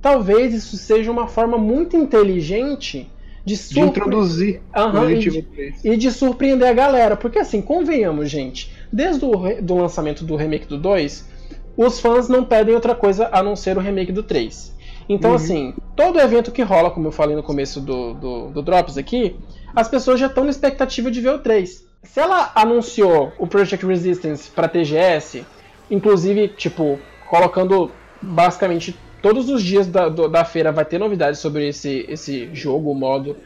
Talvez 0.01 0.53
isso 0.53 0.77
seja 0.77 1.11
uma 1.11 1.27
forma 1.27 1.57
muito 1.57 1.95
inteligente 1.95 3.09
de, 3.45 3.55
surpre... 3.57 3.81
de 3.81 3.87
introduzir 3.87 4.61
uhum, 4.75 5.09
e, 5.09 5.19
de, 5.19 5.47
e 5.83 5.97
de 5.97 6.11
surpreender 6.11 6.67
a 6.67 6.73
galera. 6.73 7.15
Porque 7.15 7.39
assim, 7.39 7.61
convenhamos, 7.61 8.29
gente, 8.29 8.71
desde 8.91 9.23
o 9.25 9.61
do 9.61 9.75
lançamento 9.75 10.23
do 10.23 10.35
remake 10.35 10.67
do 10.67 10.77
2, 10.77 11.29
os 11.77 11.99
fãs 11.99 12.27
não 12.27 12.43
pedem 12.43 12.73
outra 12.73 12.95
coisa 12.95 13.29
a 13.31 13.41
não 13.41 13.55
ser 13.55 13.77
o 13.77 13.81
remake 13.81 14.11
do 14.11 14.23
3. 14.23 14.75
Então, 15.09 15.31
uhum. 15.31 15.35
assim, 15.35 15.73
todo 15.95 16.19
evento 16.19 16.51
que 16.51 16.61
rola, 16.61 16.91
como 16.91 17.07
eu 17.07 17.11
falei 17.11 17.35
no 17.35 17.43
começo 17.43 17.81
do, 17.81 18.13
do, 18.13 18.47
do 18.49 18.61
Drops 18.61 18.97
aqui, 18.97 19.35
as 19.75 19.87
pessoas 19.87 20.19
já 20.19 20.27
estão 20.27 20.43
na 20.43 20.49
expectativa 20.49 21.09
de 21.09 21.21
ver 21.21 21.33
o 21.33 21.39
3. 21.39 21.85
Se 22.03 22.19
ela 22.19 22.51
anunciou 22.55 23.31
o 23.37 23.45
Project 23.45 23.85
Resistance 23.85 24.49
para 24.49 24.67
TGS, 24.67 25.45
inclusive, 25.89 26.47
tipo, 26.49 26.99
colocando 27.29 27.91
basicamente 28.21 28.97
todos 29.21 29.49
os 29.49 29.61
dias 29.61 29.87
da, 29.87 30.09
do, 30.09 30.27
da 30.27 30.43
feira 30.43 30.71
vai 30.71 30.85
ter 30.85 30.97
novidades 30.97 31.39
sobre 31.39 31.67
esse, 31.67 32.05
esse 32.09 32.49
jogo, 32.53 32.91
o 32.91 32.95
modo 32.95 33.37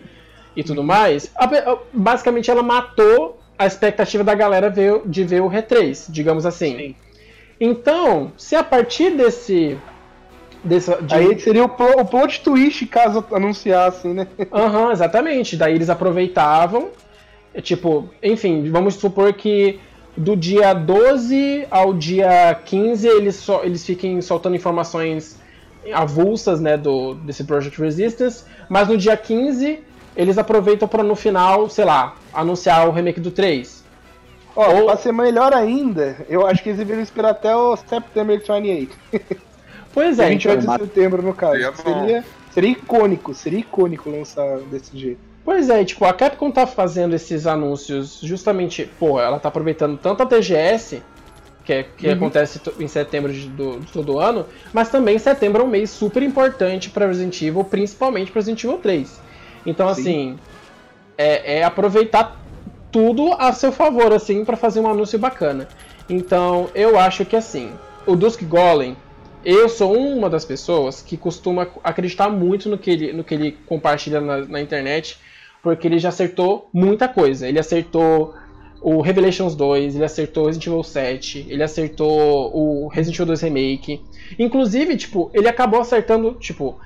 e 0.55 0.63
tudo 0.63 0.83
mais, 0.83 1.31
a, 1.35 1.77
basicamente 1.91 2.49
ela 2.49 2.63
matou 2.63 3.39
a 3.57 3.65
expectativa 3.65 4.23
da 4.23 4.33
galera 4.33 4.69
ver, 4.69 5.01
de 5.05 5.23
ver 5.23 5.41
o 5.41 5.49
R3, 5.49 6.05
digamos 6.09 6.45
assim. 6.45 6.77
Sim. 6.77 6.95
Então, 7.59 8.31
se 8.37 8.55
a 8.55 8.63
partir 8.63 9.11
desse. 9.11 9.77
desse 10.63 10.93
de... 11.01 11.15
Aí 11.15 11.39
seria 11.39 11.63
o, 11.63 11.69
pl 11.69 12.01
o 12.01 12.05
plot 12.05 12.41
twist 12.41 12.85
caso 12.87 13.23
anunciassem, 13.31 14.13
né? 14.13 14.27
Aham, 14.51 14.85
uhum, 14.85 14.91
exatamente. 14.91 15.55
Daí 15.55 15.73
eles 15.75 15.89
aproveitavam. 15.89 16.89
Tipo, 17.61 18.09
enfim, 18.21 18.69
vamos 18.69 18.95
supor 18.95 19.31
que 19.33 19.79
do 20.17 20.35
dia 20.35 20.73
12 20.73 21.65
ao 21.71 21.93
dia 21.93 22.53
15 22.65 23.07
eles, 23.07 23.35
so, 23.35 23.61
eles 23.63 23.85
fiquem 23.85 24.21
soltando 24.21 24.55
informações 24.55 25.37
avulsas 25.93 26.59
né, 26.59 26.77
do, 26.77 27.15
desse 27.15 27.43
Project 27.43 27.79
Resistance, 27.79 28.43
mas 28.69 28.87
no 28.87 28.97
dia 28.97 29.15
15 29.15 29.79
eles 30.15 30.37
aproveitam 30.37 30.87
para 30.87 31.03
no 31.03 31.15
final, 31.15 31.69
sei 31.69 31.85
lá, 31.85 32.15
anunciar 32.33 32.87
o 32.87 32.91
remake 32.91 33.19
do 33.19 33.31
3. 33.31 33.83
Ó, 34.55 34.73
Ou... 34.73 34.85
pra 34.85 34.97
ser 34.97 35.11
melhor 35.11 35.53
ainda, 35.53 36.17
eu 36.29 36.47
acho 36.47 36.63
que 36.63 36.69
eles 36.69 36.79
deveriam 36.79 37.03
esperar 37.03 37.31
até 37.31 37.55
o 37.55 37.75
September 37.75 38.37
28. 38.39 38.97
Pois 39.93 40.19
é. 40.19 40.27
28 40.27 40.61
então, 40.61 40.75
de 40.75 40.83
setembro, 40.83 41.21
no 41.21 41.33
caso. 41.33 41.57
Seria, 41.77 42.21
Seria 42.55 42.69
icônico, 42.69 43.33
seria 43.33 43.59
icônico 43.59 44.09
lançar 44.09 44.59
desse 44.71 44.97
jeito. 44.97 45.19
Pois 45.43 45.69
é, 45.69 45.83
tipo, 45.83 46.05
a 46.05 46.13
Capcom 46.13 46.49
tá 46.49 46.65
fazendo 46.65 47.13
esses 47.13 47.45
anúncios 47.45 48.21
justamente, 48.23 48.89
pô, 48.97 49.19
ela 49.19 49.37
tá 49.39 49.49
aproveitando 49.49 49.97
tanto 49.97 50.23
a 50.23 50.25
TGS, 50.25 51.03
que, 51.65 51.73
é, 51.73 51.83
que 51.83 52.07
uhum. 52.07 52.13
acontece 52.13 52.61
em 52.79 52.87
setembro 52.87 53.33
de, 53.33 53.49
do, 53.49 53.79
de 53.79 53.91
todo 53.91 54.19
ano, 54.19 54.45
mas 54.71 54.89
também 54.89 55.17
setembro 55.17 55.63
é 55.63 55.65
um 55.65 55.67
mês 55.67 55.89
super 55.89 56.21
importante 56.21 56.89
para 56.91 57.07
Resident 57.07 57.41
Evil, 57.41 57.63
principalmente 57.63 58.31
para 58.31 58.39
Resident 58.39 58.63
Evil 58.63 58.77
3. 58.77 59.19
Então, 59.65 59.93
Sim. 59.93 60.01
assim, 60.01 60.39
é, 61.17 61.57
é, 61.57 61.63
aproveitar 61.63 62.39
tudo 62.91 63.33
a 63.33 63.51
seu 63.51 63.71
favor, 63.71 64.13
assim, 64.13 64.45
para 64.45 64.55
fazer 64.55 64.79
um 64.79 64.87
anúncio 64.87 65.17
bacana. 65.17 65.67
Então, 66.07 66.69
eu 66.75 66.99
acho 66.99 67.25
que, 67.25 67.35
assim, 67.35 67.71
o 68.05 68.15
Dusk 68.15 68.43
Golem, 68.43 68.95
eu 69.43 69.67
sou 69.67 69.97
uma 69.97 70.29
das 70.29 70.45
pessoas 70.45 71.01
que 71.01 71.17
costuma 71.17 71.67
acreditar 71.83 72.29
muito 72.29 72.69
no 72.69 72.77
que 72.77 72.91
ele, 72.91 73.11
no 73.11 73.23
que 73.23 73.33
ele 73.33 73.57
compartilha 73.65 74.21
na, 74.21 74.37
na 74.45 74.61
internet, 74.61 75.17
porque 75.63 75.87
ele 75.87 75.97
já 75.97 76.09
acertou 76.09 76.69
muita 76.71 77.07
coisa. 77.07 77.47
Ele 77.47 77.57
acertou 77.57 78.35
o 78.85 79.01
Revelations 79.01 79.55
2, 79.55 79.95
ele 79.95 80.05
acertou 80.05 80.45
Resident 80.45 80.67
Evil 80.67 80.83
7, 80.83 81.47
ele 81.49 81.63
acertou 81.63 82.55
o 82.55 82.87
Resident 82.87 83.15
Evil 83.15 83.25
2 83.25 83.41
Remake. 83.41 83.99
Inclusive, 84.37 84.95
tipo, 84.95 85.31
ele 85.33 85.47
acabou 85.47 85.81
acertando, 85.81 86.33
tipo, 86.33 86.77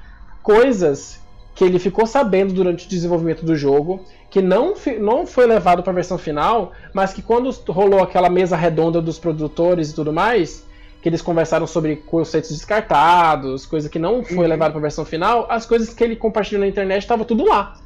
coisas 0.42 1.20
que 1.54 1.66
ele 1.66 1.78
ficou 1.78 2.08
sabendo 2.08 2.54
durante 2.54 2.86
o 2.86 2.90
desenvolvimento 2.90 3.44
do 3.44 3.54
jogo, 3.54 4.00
que 4.30 4.42
não, 4.42 4.76
não 4.98 5.28
foi 5.28 5.46
levado 5.46 5.84
para 5.84 5.92
a 5.92 5.96
versão 5.96 6.18
final, 6.18 6.72
mas 6.94 7.12
que 7.12 7.22
quando 7.22 7.52
rolou 7.68 8.02
aquela 8.02 8.30
mesa 8.30 8.56
redonda 8.56 9.02
dos 9.02 9.20
produtores 9.20 9.92
e 9.92 9.94
tudo 9.94 10.14
mais, 10.14 10.66
que 11.02 11.10
eles 11.10 11.22
conversaram 11.22 11.68
sobre 11.68 11.98
conceitos 11.98 12.52
descartados, 12.52 13.66
coisa 13.66 13.90
que 13.90 14.00
não 14.00 14.24
foi 14.24 14.38
uhum. 14.38 14.48
levado 14.48 14.72
para 14.72 14.80
a 14.80 14.84
versão 14.84 15.04
final, 15.04 15.48
as 15.50 15.66
coisas 15.66 15.94
que 15.94 16.02
ele 16.02 16.16
compartilhou 16.16 16.62
na 16.62 16.68
internet 16.68 17.02
estavam 17.02 17.26
tudo 17.26 17.44
lá. 17.46 17.78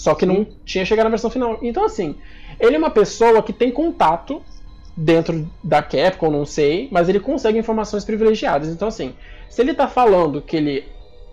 Só 0.00 0.14
que 0.14 0.24
não 0.24 0.46
tinha 0.64 0.82
chegado 0.82 1.04
na 1.04 1.10
versão 1.10 1.28
final. 1.28 1.58
Então, 1.60 1.84
assim, 1.84 2.14
ele 2.58 2.74
é 2.74 2.78
uma 2.78 2.88
pessoa 2.88 3.42
que 3.42 3.52
tem 3.52 3.70
contato 3.70 4.40
dentro 4.96 5.46
da 5.62 5.82
Capcom, 5.82 6.30
não 6.30 6.46
sei, 6.46 6.88
mas 6.90 7.06
ele 7.06 7.20
consegue 7.20 7.58
informações 7.58 8.02
privilegiadas. 8.02 8.70
Então, 8.70 8.88
assim, 8.88 9.12
se 9.50 9.60
ele 9.60 9.74
tá 9.74 9.86
falando 9.86 10.40
que 10.40 10.56
ele, 10.56 10.84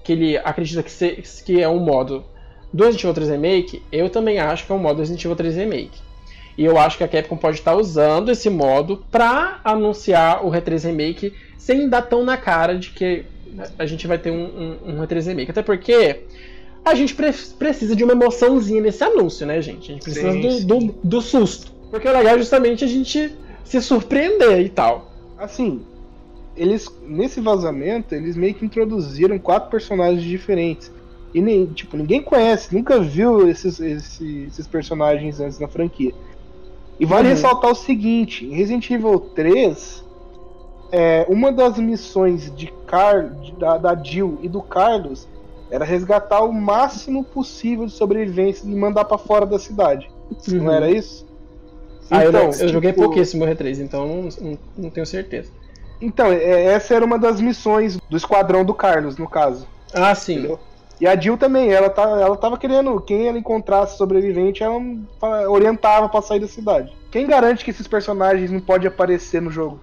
que 0.04 0.12
ele 0.12 0.38
acredita 0.40 0.84
que, 0.84 0.92
se, 0.92 1.24
que 1.46 1.62
é 1.62 1.70
um 1.70 1.80
modo 1.80 2.26
do 2.74 2.84
Resident 2.84 3.06
Evil 3.06 3.14
3 3.14 3.30
Remake, 3.30 3.84
eu 3.90 4.10
também 4.10 4.38
acho 4.38 4.66
que 4.66 4.72
é 4.74 4.76
um 4.76 4.80
modo 4.80 4.96
do 4.96 5.00
Resident 5.00 5.24
Evil 5.24 5.38
3 5.38 5.56
Remake. 5.56 6.02
E 6.58 6.66
eu 6.66 6.78
acho 6.78 6.98
que 6.98 7.06
a 7.06 7.08
Capcom 7.08 7.38
pode 7.38 7.60
estar 7.60 7.74
usando 7.74 8.30
esse 8.30 8.50
modo 8.50 9.02
para 9.10 9.62
anunciar 9.64 10.46
o 10.46 10.52
R3 10.52 10.88
Remake 10.88 11.34
sem 11.58 11.88
dar 11.88 12.02
tão 12.02 12.26
na 12.26 12.36
cara 12.36 12.78
de 12.78 12.90
que 12.90 13.24
a 13.80 13.86
gente 13.86 14.06
vai 14.08 14.18
ter 14.18 14.32
um, 14.32 14.44
um, 14.44 14.90
um 14.90 15.08
R3 15.08 15.28
Remake. 15.28 15.52
Até 15.52 15.62
porque 15.62 16.26
a 16.90 16.96
gente 16.96 17.16
pre 17.16 17.32
precisa 17.58 17.96
de 17.96 18.04
uma 18.04 18.14
emoçãozinha 18.14 18.82
nesse 18.82 19.04
anúncio, 19.04 19.46
né, 19.46 19.62
gente? 19.62 19.92
A 19.92 19.94
gente 19.94 20.04
precisa 20.04 20.32
sim, 20.32 20.42
do, 20.42 20.52
sim. 20.52 20.66
Do, 20.66 20.96
do, 21.04 21.22
susto. 21.22 21.72
Porque 21.90 22.08
o 22.08 22.12
legal 22.12 22.36
é 22.36 22.38
justamente 22.38 22.84
a 22.84 22.88
gente 22.88 23.36
se 23.64 23.82
surpreender 23.82 24.60
e 24.62 24.70
tal. 24.70 25.12
Assim, 25.38 25.82
eles 26.56 26.90
nesse 27.04 27.40
vazamento, 27.40 28.16
eles 28.16 28.36
meio 28.36 28.54
que 28.54 28.66
introduziram 28.66 29.38
quatro 29.38 29.70
personagens 29.70 30.24
diferentes. 30.24 30.92
E 31.34 31.42
nem, 31.42 31.66
tipo, 31.68 31.98
ninguém 31.98 32.22
conhece, 32.22 32.74
nunca 32.74 33.00
viu 33.00 33.48
esses, 33.48 33.80
esses, 33.80 34.22
esses 34.48 34.68
personagens 34.68 35.40
antes 35.40 35.60
na 35.60 35.68
franquia. 35.68 36.14
E 37.00 37.06
vale 37.06 37.28
uhum. 37.28 37.34
ressaltar 37.34 37.72
o 37.72 37.76
seguinte: 37.76 38.46
em 38.46 38.56
Resident 38.56 38.90
Evil 38.90 39.20
3, 39.20 40.04
é, 40.92 41.26
uma 41.30 41.52
das 41.52 41.78
missões 41.78 42.52
de 42.56 42.74
Car 42.88 43.34
da, 43.60 43.78
da 43.78 43.96
Jill 43.96 44.40
e 44.42 44.48
do 44.48 44.62
Carlos 44.62 45.28
era 45.70 45.86
resgatar 45.86 46.44
o 46.44 46.54
máximo 46.54 47.24
possível 47.24 47.86
de 47.86 47.92
sobrevivência 47.92 48.66
e 48.66 48.76
mandar 48.76 49.06
para 49.06 49.18
fora 49.18 49.46
da 49.46 49.60
cidade. 49.60 50.10
Uhum. 50.48 50.64
Não 50.64 50.72
era 50.72 50.90
isso? 50.90 51.26
Ah, 52.10 52.26
então, 52.26 52.26
eu, 52.26 52.32
não, 52.32 52.42
eu 52.46 52.52
tipo... 52.52 52.68
joguei 52.70 52.94
pouquíssimo 52.94 53.46
R3, 53.46 53.80
então 53.80 54.08
não, 54.08 54.30
não, 54.42 54.60
não, 54.78 54.90
tenho 54.90 55.06
certeza. 55.06 55.52
Então, 56.02 56.28
é, 56.28 56.66
essa 56.66 56.94
era 56.96 57.04
uma 57.04 57.20
das 57.20 57.42
missões 57.42 57.98
do 58.10 58.16
esquadrão 58.16 58.64
do 58.64 58.74
Carlos, 58.74 59.18
no 59.18 59.28
caso. 59.28 59.68
Ah, 59.94 60.16
sim. 60.16 60.40
Entendeu? 60.40 60.60
E 61.00 61.06
a 61.08 61.16
Jill 61.16 61.38
também, 61.38 61.72
ela, 61.72 61.90
tá, 61.90 62.04
ela 62.04 62.36
tava 62.36 62.58
querendo, 62.58 63.00
quem 63.02 63.28
ela 63.28 63.38
encontrasse 63.38 63.98
sobrevivente, 63.98 64.64
ela 64.64 64.82
orientava 65.48 66.10
para 66.10 66.22
sair 66.24 66.40
da 66.40 66.48
cidade. 66.48 66.92
Quem 67.12 67.28
garante 67.28 67.64
que 67.64 67.70
esses 67.70 67.88
personagens 67.88 68.50
não 68.50 68.60
podem 68.60 68.88
aparecer 68.88 69.42
no 69.42 69.52
jogo? 69.52 69.80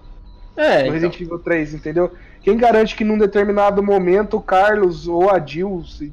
É, 0.57 0.75
no 0.75 0.81
então. 0.81 0.93
Resident 0.93 1.21
Evil 1.21 1.39
3, 1.39 1.75
entendeu? 1.75 2.13
Quem 2.43 2.57
garante 2.57 2.95
que 2.95 3.05
num 3.05 3.19
determinado 3.19 3.83
momento 3.83 4.37
o 4.37 4.41
Carlos 4.41 5.09
ou 5.09 5.31
a 5.31 5.45
Jill, 5.45 5.85
se, 5.85 6.13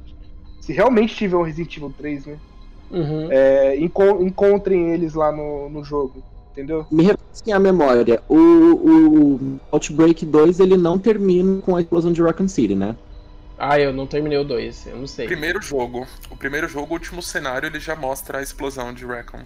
se 0.60 0.74
realmente 0.74 1.16
tiver 1.16 1.36
um 1.36 1.44
Resident 1.44 1.78
Evil 1.78 1.94
3, 1.98 2.26
né? 2.26 2.38
Uhum. 2.90 3.28
É, 3.32 3.78
enco 3.78 4.22
encontrem 4.22 4.92
eles 4.92 5.14
lá 5.14 5.32
no, 5.32 5.70
no 5.70 5.84
jogo, 5.84 6.22
entendeu? 6.52 6.86
Me 6.92 7.04
refresquem 7.04 7.54
a 7.54 7.60
memória. 7.60 8.22
O, 8.28 8.36
o 8.36 9.60
Outbreak 9.72 10.26
2 10.26 10.60
ele 10.60 10.76
não 10.76 11.00
termina 11.00 11.62
com 11.62 11.76
a 11.76 11.82
explosão 11.82 12.12
de 12.12 12.22
Raccoon 12.22 12.48
City, 12.48 12.76
né? 12.76 12.96
Ah, 13.58 13.80
eu 13.80 13.94
não 13.94 14.08
terminei 14.08 14.40
o 14.40 14.44
2, 14.44 14.88
eu 14.88 14.98
não 14.98 15.08
sei. 15.08 15.28
Primeiro 15.28 15.62
jogo. 15.62 16.08
O 16.32 16.36
primeiro 16.36 16.68
jogo, 16.68 16.88
o 16.90 16.94
último 16.94 17.22
cenário, 17.22 17.68
ele 17.68 17.80
já 17.80 17.96
mostra 17.96 18.40
a 18.40 18.42
explosão 18.42 18.92
de 18.92 19.06
Raccoon. 19.06 19.44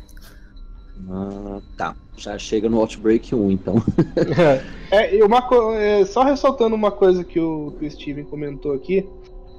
Ah, 1.09 1.59
tá. 1.77 1.95
Já 2.17 2.37
chega 2.37 2.69
no 2.69 2.79
Outbreak 2.79 3.35
1, 3.35 3.51
então. 3.51 3.75
é, 4.89 5.23
uma 5.23 5.43
é, 5.77 6.05
só 6.05 6.23
ressaltando 6.23 6.75
uma 6.75 6.91
coisa 6.91 7.23
que 7.23 7.39
o, 7.39 7.73
que 7.77 7.85
o 7.85 7.91
Steven 7.91 8.23
comentou 8.23 8.73
aqui. 8.73 9.05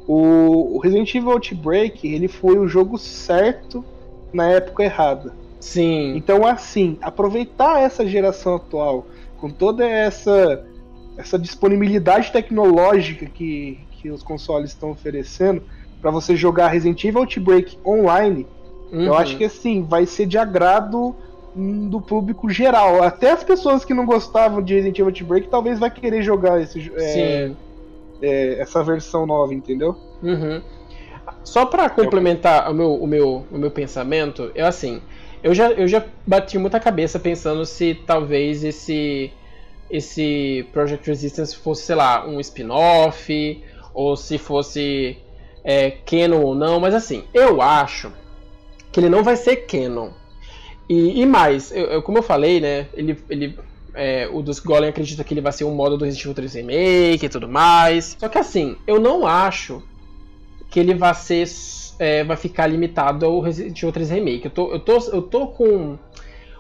O, 0.07 0.77
o 0.77 0.79
Resident 0.79 1.14
Evil 1.14 1.33
Outbreak, 1.33 2.07
ele 2.07 2.29
foi 2.29 2.59
o 2.59 2.66
jogo 2.66 2.96
certo 2.96 3.85
na 4.33 4.49
época 4.49 4.85
errada. 4.85 5.35
Sim. 5.61 6.16
Então, 6.16 6.46
assim, 6.46 6.96
aproveitar 7.03 7.81
essa 7.81 8.07
geração 8.07 8.57
atual, 8.57 9.07
com 9.38 9.51
toda 9.51 9.85
essa, 9.85 10.64
essa 11.16 11.38
disponibilidade 11.38 12.33
tecnológica 12.33 13.27
que, 13.27 13.79
que 13.92 14.11
os 14.11 14.22
consoles 14.22 14.70
estão 14.70 14.90
oferecendo, 14.90 15.62
para 16.01 16.11
você 16.11 16.37
jogar 16.37 16.68
Resident 16.68 17.03
Evil 17.05 17.20
Outbreak 17.20 17.79
online, 17.85 18.46
uhum. 18.92 19.03
eu 19.03 19.14
acho 19.14 19.37
que 19.37 19.44
assim, 19.44 19.83
vai 19.83 20.07
ser 20.07 20.27
de 20.27 20.38
agrado 20.38 21.16
do 21.57 22.01
público 22.01 22.51
geral. 22.51 23.03
Até 23.03 23.31
as 23.31 23.42
pessoas 23.42 23.85
que 23.85 23.95
não 23.95 24.05
gostavam 24.05 24.62
de 24.62 24.75
Resident 24.75 24.99
Evil 24.99 25.07
Outbreak 25.07 25.49
talvez 25.49 25.79
vai 25.79 25.90
querer 25.90 26.23
jogar 26.23 26.61
esse, 26.61 26.92
é, 26.95 27.51
é, 28.21 28.61
essa 28.61 28.85
versão 28.85 29.27
nova, 29.27 29.55
entendeu? 29.55 29.97
Uhum. 30.23 30.61
Só 31.42 31.64
para 31.64 31.88
complementar 31.88 32.71
o 32.71 32.75
meu, 32.75 32.95
o, 32.95 33.07
meu, 33.07 33.45
o 33.51 33.59
meu 33.59 33.71
pensamento, 33.71 34.51
é 34.55 34.62
assim, 34.62 35.01
eu 35.42 35.55
já, 35.55 35.71
eu 35.71 35.88
já 35.88 36.05
bati 36.27 36.59
muita 36.59 36.79
cabeça 36.79 37.19
pensando 37.19 37.64
se 37.64 37.95
talvez 37.95 38.62
esse 38.62 39.33
esse 39.88 40.66
Project 40.73 41.09
Resistance 41.09 41.57
fosse, 41.57 41.83
sei 41.83 41.95
lá, 41.95 42.27
um 42.27 42.40
spin-off, 42.40 43.62
ou 43.95 44.16
se 44.16 44.37
fosse 44.37 45.16
é, 45.62 45.92
canon 45.92 46.42
ou 46.42 46.55
não, 46.57 46.81
mas 46.81 46.92
assim, 46.92 47.25
eu 47.33 47.62
acho 47.62 48.12
que 48.90 48.99
ele 48.99 49.09
não 49.09 49.23
vai 49.23 49.37
ser 49.37 49.57
canon. 49.66 50.11
E, 50.88 51.20
e 51.20 51.27
mais, 51.27 51.72
eu, 51.72 51.87
eu, 51.87 52.03
como 52.03 52.18
eu 52.18 52.22
falei, 52.22 52.61
né? 52.61 52.87
Ele, 52.94 53.18
ele, 53.29 53.59
é, 53.94 54.29
o 54.33 54.42
dos 54.42 54.61
Golem 54.61 54.90
acredita 54.90 55.25
que 55.25 55.35
ele 55.35 55.40
vai 55.40 55.53
ser 55.53 55.64
um 55.64 55.75
modo 55.75 55.96
do 55.96 56.05
Resident 56.05 56.25
Evil 56.25 56.35
3 56.35 56.55
Remake 56.55 57.27
e 57.27 57.29
tudo 57.29 57.49
mais. 57.49 58.16
Só 58.18 58.29
que 58.29 58.38
assim, 58.38 58.77
eu 58.87 59.01
não 59.01 59.27
acho 59.27 59.83
que 60.70 60.79
ele 60.79 60.94
vai 60.94 61.14
ser. 61.14 61.49
É, 61.99 62.22
vai 62.22 62.37
ficar 62.37 62.66
limitado 62.66 63.25
ao 63.25 63.40
Resident 63.40 63.77
Evil 63.79 63.92
3 63.92 64.11
Remake. 64.11 64.44
Eu 64.44 64.51
tô, 64.51 64.72
eu 64.72 64.79
tô, 64.79 64.99
eu 65.12 65.22
tô 65.22 65.46
com 65.49 65.99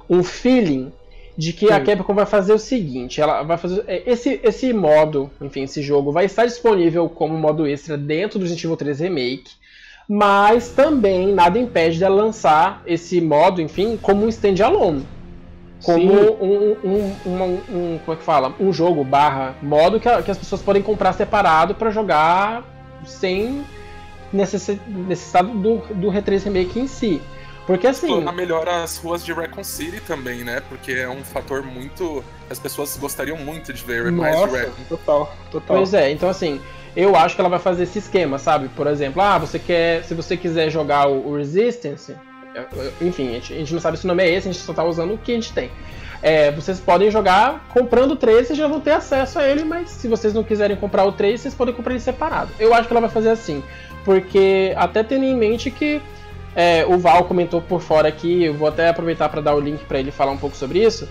um 0.08 0.22
feeling 0.22 0.90
de 1.36 1.52
que 1.52 1.66
Sim. 1.66 1.72
a 1.72 1.80
Capcom 1.80 2.14
vai 2.14 2.24
fazer 2.24 2.52
o 2.54 2.58
seguinte, 2.58 3.20
ela 3.20 3.42
vai 3.42 3.58
fazer 3.58 3.84
é, 3.86 4.02
esse, 4.06 4.40
esse 4.42 4.72
modo, 4.72 5.30
enfim, 5.40 5.64
esse 5.64 5.82
jogo 5.82 6.10
vai 6.10 6.24
estar 6.24 6.46
disponível 6.46 7.08
como 7.10 7.36
modo 7.36 7.66
extra 7.66 7.98
dentro 7.98 8.38
do 8.38 8.42
Resident 8.44 8.64
Evil 8.64 8.76
3 8.76 9.00
Remake 9.00 9.50
mas 10.08 10.68
também 10.70 11.32
nada 11.32 11.58
impede 11.58 11.98
dela 11.98 12.22
lançar 12.22 12.82
esse 12.86 13.20
modo, 13.20 13.60
enfim, 13.60 13.98
como 14.00 14.24
um 14.24 14.28
standalone. 14.28 15.06
Como 15.82 16.12
um, 16.12 16.76
um, 16.82 17.16
um, 17.26 17.60
um, 17.68 17.98
como 18.04 18.14
é 18.14 18.16
que 18.16 18.22
fala? 18.22 18.54
Um 18.58 18.72
jogo 18.72 19.04
barra 19.04 19.54
modo 19.62 20.00
que, 20.00 20.22
que 20.22 20.30
as 20.30 20.38
pessoas 20.38 20.62
podem 20.62 20.82
comprar 20.82 21.12
separado 21.12 21.74
para 21.74 21.90
jogar 21.90 22.64
sem 23.04 23.64
necessidade 24.32 25.50
do, 25.50 25.78
do 25.94 26.08
R3 26.08 26.44
Remake 26.44 26.80
em 26.80 26.86
si. 26.86 27.20
Porque 27.66 27.86
assim. 27.86 28.06
Torna 28.06 28.32
melhor 28.32 28.68
as 28.68 28.96
ruas 28.96 29.24
de 29.24 29.32
Recon 29.32 29.64
City 29.64 30.00
também, 30.00 30.44
né? 30.44 30.62
Porque 30.68 30.92
é 30.92 31.08
um 31.08 31.24
fator 31.24 31.62
muito. 31.64 32.24
As 32.48 32.58
pessoas 32.58 32.96
gostariam 32.96 33.36
muito 33.36 33.72
de 33.72 33.82
ver 33.82 34.10
Nossa, 34.12 34.30
mais 34.30 34.50
de 34.50 34.56
Recon. 34.58 34.82
Total, 34.88 35.36
total. 35.50 35.76
Pois 35.76 35.92
é, 35.92 36.10
então 36.12 36.28
assim, 36.28 36.60
eu 36.96 37.14
acho 37.14 37.34
que 37.34 37.40
ela 37.40 37.50
vai 37.50 37.58
fazer 37.58 37.82
esse 37.82 37.98
esquema, 37.98 38.38
sabe? 38.38 38.68
Por 38.68 38.86
exemplo, 38.86 39.20
ah, 39.20 39.36
você 39.36 39.58
quer. 39.58 40.02
Se 40.04 40.14
você 40.14 40.36
quiser 40.36 40.70
jogar 40.70 41.06
o, 41.08 41.36
Resistance, 41.36 42.16
enfim, 43.02 43.28
a 43.28 43.32
gente, 43.32 43.52
a 43.52 43.56
gente, 43.58 43.74
não 43.74 43.80
sabe 43.80 43.98
se 43.98 44.06
o 44.06 44.08
nome 44.08 44.24
é 44.24 44.30
esse, 44.30 44.48
a 44.48 44.52
gente 44.52 44.64
só 44.64 44.72
tá 44.72 44.82
usando 44.82 45.12
o 45.12 45.18
que 45.18 45.32
a 45.32 45.34
gente 45.34 45.52
tem. 45.52 45.70
É, 46.22 46.50
vocês 46.50 46.80
podem 46.80 47.10
jogar 47.10 47.68
comprando 47.74 48.12
o 48.12 48.16
3, 48.16 48.46
vocês 48.46 48.58
já 48.58 48.66
vão 48.66 48.80
ter 48.80 48.92
acesso 48.92 49.38
a 49.38 49.46
ele, 49.46 49.62
mas 49.62 49.90
se 49.90 50.08
vocês 50.08 50.32
não 50.32 50.42
quiserem 50.42 50.74
comprar 50.74 51.04
o 51.04 51.12
3, 51.12 51.38
vocês 51.38 51.54
podem 51.54 51.74
comprar 51.74 51.92
ele 51.92 52.00
separado. 52.00 52.50
Eu 52.58 52.72
acho 52.72 52.88
que 52.88 52.94
ela 52.94 53.02
vai 53.02 53.10
fazer 53.10 53.28
assim, 53.28 53.62
porque 54.02 54.72
até 54.74 55.02
tendo 55.02 55.24
em 55.24 55.36
mente 55.36 55.70
que 55.70 56.00
é, 56.54 56.86
o 56.86 56.98
Val 56.98 57.24
comentou 57.24 57.60
por 57.60 57.82
fora 57.82 58.08
aqui, 58.08 58.44
eu 58.44 58.54
vou 58.54 58.68
até 58.68 58.88
aproveitar 58.88 59.28
para 59.28 59.42
dar 59.42 59.54
o 59.54 59.60
link 59.60 59.84
para 59.84 60.00
ele 60.00 60.10
falar 60.10 60.32
um 60.32 60.38
pouco 60.38 60.56
sobre 60.56 60.82
isso, 60.82 61.06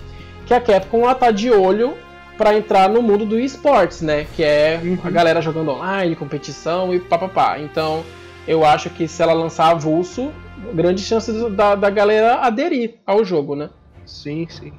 que 0.48 0.54
a 0.54 0.60
Capcom 0.60 1.04
ela 1.04 1.14
tá 1.14 1.30
de 1.30 1.52
olho 1.52 1.96
para 2.38 2.58
entrar 2.58 2.90
no 2.90 3.02
mundo 3.02 3.26
do 3.26 3.40
esportes, 3.40 4.02
né? 4.02 4.26
Que 4.36 4.44
é 4.44 4.80
uhum. 4.84 4.98
a 5.04 5.10
galera 5.10 5.42
jogando 5.42 5.72
online, 5.72 6.16
competição 6.16 6.94
e 6.94 7.00
papapá. 7.00 7.60
Então, 7.60 8.04
eu 8.48 8.66
acho 8.66 8.90
que 8.90 9.08
se 9.08 9.22
ela 9.22 9.34
lançar 9.34 9.72
avulso, 9.72 10.32
grande 10.74 11.02
chance 11.02 11.32
da, 11.52 11.76
da 11.76 11.90
galera 11.90 12.36
aderir 12.42 12.96
ao 13.06 13.24
jogo, 13.24 13.56
né? 13.56 13.70
Sim, 14.06 14.48
sim. 14.50 14.74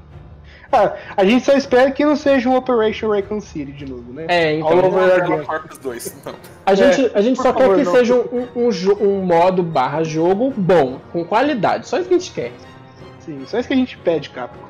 Ah, 0.73 0.95
a 1.17 1.25
gente 1.25 1.45
só 1.45 1.53
espera 1.53 1.91
que 1.91 2.05
não 2.05 2.17
seja 2.17 2.49
um 2.49 2.57
Operation 2.57 3.11
Raccoon 3.11 3.41
City 3.41 3.73
de 3.73 3.87
novo, 3.87 4.13
né? 4.13 4.27
É, 4.29 4.55
então. 4.55 4.69
All 4.69 4.85
over 4.85 5.45
Corpus 5.45 5.79
2, 5.79 6.17
então. 6.21 6.35
A 6.65 6.75
gente, 6.75 7.11
a 7.15 7.21
gente 7.21 7.41
só 7.41 7.53
quer 7.53 7.77
que 7.77 7.85
não. 7.85 7.93
seja 7.93 8.15
um, 8.15 8.49
um, 8.57 8.71
um, 9.01 9.23
modo 9.23 9.63
barra 9.63 10.03
jogo 10.03 10.53
bom, 10.57 11.01
com 11.13 11.25
qualidade. 11.25 11.87
Só 11.87 11.99
isso 11.99 12.09
que 12.09 12.15
a 12.15 12.19
gente 12.19 12.33
quer. 12.33 12.53
Sim, 13.21 13.45
só 13.47 13.59
isso 13.59 13.69
que 13.69 13.75
a 13.75 13.77
gente 13.77 13.97
pede, 13.99 14.31
Capcom. 14.31 14.67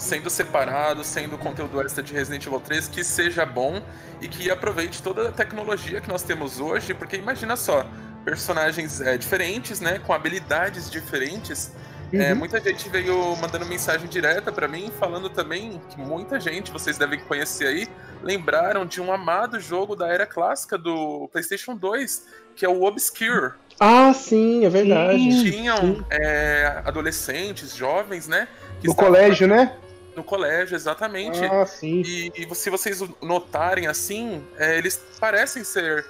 Sendo 0.00 0.30
separado, 0.30 1.04
sendo 1.04 1.36
conteúdo 1.36 1.80
extra 1.82 2.02
de 2.02 2.14
Resident 2.14 2.46
Evil 2.46 2.58
3, 2.58 2.88
que 2.88 3.04
seja 3.04 3.44
bom 3.44 3.82
e 4.20 4.28
que 4.28 4.50
aproveite 4.50 5.02
toda 5.02 5.28
a 5.28 5.32
tecnologia 5.32 6.00
que 6.00 6.08
nós 6.08 6.22
temos 6.22 6.58
hoje, 6.58 6.94
porque 6.94 7.16
imagina 7.16 7.54
só, 7.54 7.86
personagens 8.24 9.02
é, 9.02 9.18
diferentes, 9.18 9.78
né, 9.78 9.98
com 9.98 10.14
habilidades 10.14 10.90
diferentes, 10.90 11.70
é, 12.12 12.16
uhum. 12.16 12.22
É, 12.22 12.34
muita 12.34 12.60
gente 12.60 12.88
veio 12.88 13.36
mandando 13.36 13.64
mensagem 13.66 14.08
direta 14.08 14.50
para 14.50 14.66
mim, 14.66 14.90
falando 14.98 15.28
também 15.28 15.80
que 15.90 16.00
muita 16.00 16.40
gente, 16.40 16.72
vocês 16.72 16.98
devem 16.98 17.20
conhecer 17.20 17.66
aí, 17.66 17.88
lembraram 18.22 18.84
de 18.84 19.00
um 19.00 19.12
amado 19.12 19.60
jogo 19.60 19.94
da 19.94 20.08
era 20.08 20.26
clássica 20.26 20.76
do 20.76 21.28
PlayStation 21.30 21.76
2, 21.76 22.26
que 22.56 22.64
é 22.64 22.68
o 22.68 22.82
Obscure. 22.82 23.52
Ah, 23.78 24.12
sim, 24.12 24.64
é 24.64 24.68
verdade. 24.68 25.18
Sim, 25.18 25.50
Tinham 25.50 26.04
é, 26.10 26.82
adolescentes, 26.84 27.76
jovens, 27.76 28.26
né? 28.26 28.48
no 28.82 28.94
colégio, 28.94 29.46
né? 29.46 29.72
No 30.16 30.24
colégio, 30.24 30.74
exatamente. 30.74 31.44
Ah, 31.44 31.64
sim. 31.66 32.02
E, 32.04 32.32
e 32.36 32.54
se 32.54 32.68
vocês 32.68 33.00
notarem 33.22 33.86
assim, 33.86 34.42
é, 34.58 34.76
eles 34.76 35.00
parecem 35.18 35.62
ser 35.64 36.04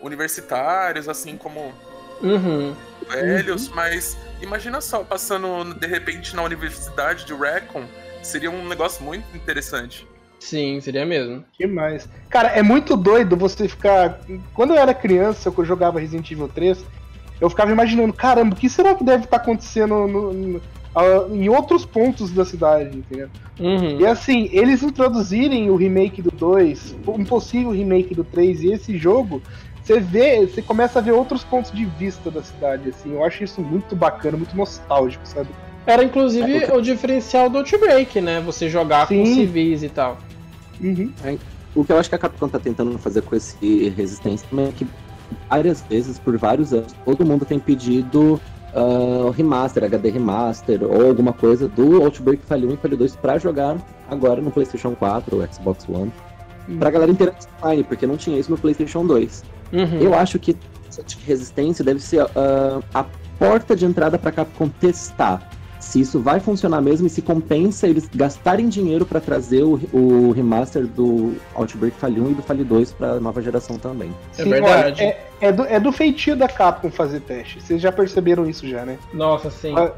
universitários, 0.00 1.08
assim 1.08 1.36
como 1.36 1.72
uhum. 2.22 2.74
velhos, 3.08 3.68
uhum. 3.68 3.74
mas 3.74 4.16
Imagina 4.40 4.80
só, 4.80 5.02
passando 5.02 5.74
de 5.74 5.86
repente 5.86 6.36
na 6.36 6.42
universidade 6.42 7.24
de 7.24 7.34
Raccoon, 7.34 7.84
seria 8.22 8.50
um 8.50 8.66
negócio 8.68 9.02
muito 9.02 9.24
interessante. 9.34 10.06
Sim, 10.38 10.80
seria 10.80 11.06
mesmo. 11.06 11.44
Demais. 11.58 12.08
Cara, 12.28 12.48
é 12.48 12.62
muito 12.62 12.96
doido 12.96 13.36
você 13.36 13.68
ficar. 13.68 14.20
Quando 14.52 14.74
eu 14.74 14.78
era 14.78 14.92
criança, 14.92 15.52
eu 15.56 15.64
jogava 15.64 15.98
Resident 15.98 16.30
Evil 16.30 16.48
3, 16.48 16.84
eu 17.40 17.48
ficava 17.48 17.72
imaginando, 17.72 18.12
caramba, 18.12 18.54
o 18.54 18.58
que 18.58 18.68
será 18.68 18.94
que 18.94 19.02
deve 19.02 19.24
estar 19.24 19.38
tá 19.38 19.42
acontecendo 19.42 20.06
no, 20.06 20.32
no, 20.32 20.62
em 21.30 21.48
outros 21.48 21.84
pontos 21.84 22.30
da 22.30 22.44
cidade, 22.44 22.96
entendeu? 22.96 23.28
Uhum. 23.58 24.00
E 24.00 24.06
assim, 24.06 24.48
eles 24.50 24.82
introduzirem 24.82 25.70
o 25.70 25.76
remake 25.76 26.22
do 26.22 26.30
2, 26.30 26.96
um 27.08 27.24
possível 27.24 27.70
remake 27.70 28.14
do 28.14 28.24
3 28.24 28.62
e 28.62 28.72
esse 28.72 28.96
jogo, 28.96 29.42
você 29.82 30.00
vê, 30.00 30.46
você 30.46 30.62
começa 30.62 30.98
a 30.98 31.02
ver 31.02 31.12
outros 31.12 31.44
pontos 31.44 31.70
de 31.70 31.84
vista 31.84 32.30
da 32.30 32.42
cidade, 32.42 32.88
assim. 32.88 33.12
Eu 33.12 33.24
acho 33.24 33.44
isso 33.44 33.60
muito 33.60 33.94
bacana, 33.94 34.36
muito 34.36 34.56
nostálgico, 34.56 35.26
sabe? 35.28 35.50
Era 35.86 36.02
inclusive 36.02 36.64
é, 36.64 36.74
o 36.74 36.80
diferencial 36.80 37.48
do 37.48 37.58
Outbreak, 37.58 38.20
né? 38.20 38.40
Você 38.40 38.68
jogar 38.68 39.06
Sim. 39.06 39.20
com 39.20 39.26
civis 39.26 39.82
e 39.82 39.88
tal. 39.88 40.18
Uhum. 40.80 41.12
É, 41.22 41.36
o 41.74 41.84
que 41.84 41.92
eu 41.92 41.98
acho 41.98 42.08
que 42.08 42.14
a 42.14 42.18
Capcom 42.18 42.48
tá 42.48 42.58
tentando 42.58 42.98
fazer 42.98 43.22
com 43.22 43.36
esse 43.36 43.88
Resistência 43.90 44.46
também 44.48 44.68
é 44.68 44.72
que 44.72 44.86
várias 45.48 45.82
vezes, 45.82 46.18
por 46.18 46.36
vários 46.36 46.72
anos, 46.72 46.94
todo 47.04 47.24
mundo 47.24 47.44
tem 47.44 47.60
pedido 47.60 48.40
uh, 48.76 49.30
remaster, 49.30 49.84
HD 49.84 50.10
remaster 50.10 50.82
ou 50.84 51.08
alguma 51.08 51.32
coisa 51.32 51.66
do 51.66 52.02
Outbreak 52.02 52.42
Falha 52.44 52.68
1 52.68 52.74
e 52.74 52.76
Falha 52.76 52.96
2 52.96 53.16
pra 53.16 53.38
jogar 53.38 53.76
agora 54.08 54.40
no 54.40 54.50
PlayStation 54.50 54.94
4 54.94 55.36
ou 55.36 55.46
Xbox 55.52 55.88
One. 55.88 56.12
Uhum. 56.68 56.78
Pra 56.78 56.90
galera 56.90 57.10
interagir 57.10 57.48
online, 57.62 57.84
porque 57.84 58.06
não 58.06 58.16
tinha 58.16 58.38
isso 58.38 58.50
no 58.50 58.58
PlayStation 58.58 59.06
2. 59.06 59.44
Uhum. 59.72 59.98
Eu 60.00 60.14
acho 60.14 60.38
que 60.38 60.56
resistência 61.26 61.84
deve 61.84 62.00
ser 62.00 62.22
uh, 62.22 62.82
a 62.94 63.04
porta 63.38 63.74
de 63.74 63.84
entrada 63.84 64.18
para 64.18 64.32
Capcom 64.32 64.68
testar 64.68 65.50
se 65.86 66.00
isso 66.00 66.20
vai 66.20 66.40
funcionar 66.40 66.80
mesmo 66.80 67.06
e 67.06 67.10
se 67.10 67.22
compensa 67.22 67.86
eles 67.86 68.10
gastarem 68.12 68.68
dinheiro 68.68 69.06
para 69.06 69.20
trazer 69.20 69.62
o, 69.62 69.80
o, 69.92 70.32
remaster 70.32 70.84
do 70.84 71.34
Outbreak 71.54 71.96
Fale 71.96 72.20
1 72.20 72.30
e 72.32 72.34
do 72.34 72.42
Fale 72.42 72.64
2 72.64 72.92
para 72.92 73.20
nova 73.20 73.40
geração 73.40 73.78
também. 73.78 74.12
É 74.36 74.42
sim, 74.42 74.50
verdade. 74.50 75.02
Olha, 75.02 75.10
é, 75.10 75.26
é, 75.40 75.52
do, 75.52 75.64
é 75.64 75.78
do 75.78 75.92
feitio 75.92 76.34
da 76.34 76.48
Capcom 76.48 76.90
fazer 76.90 77.20
teste. 77.20 77.60
Vocês 77.60 77.80
já 77.80 77.92
perceberam 77.92 78.50
isso 78.50 78.68
já, 78.68 78.84
né? 78.84 78.98
Nossa, 79.14 79.48
sim. 79.48 79.78
Uh, 79.78 79.92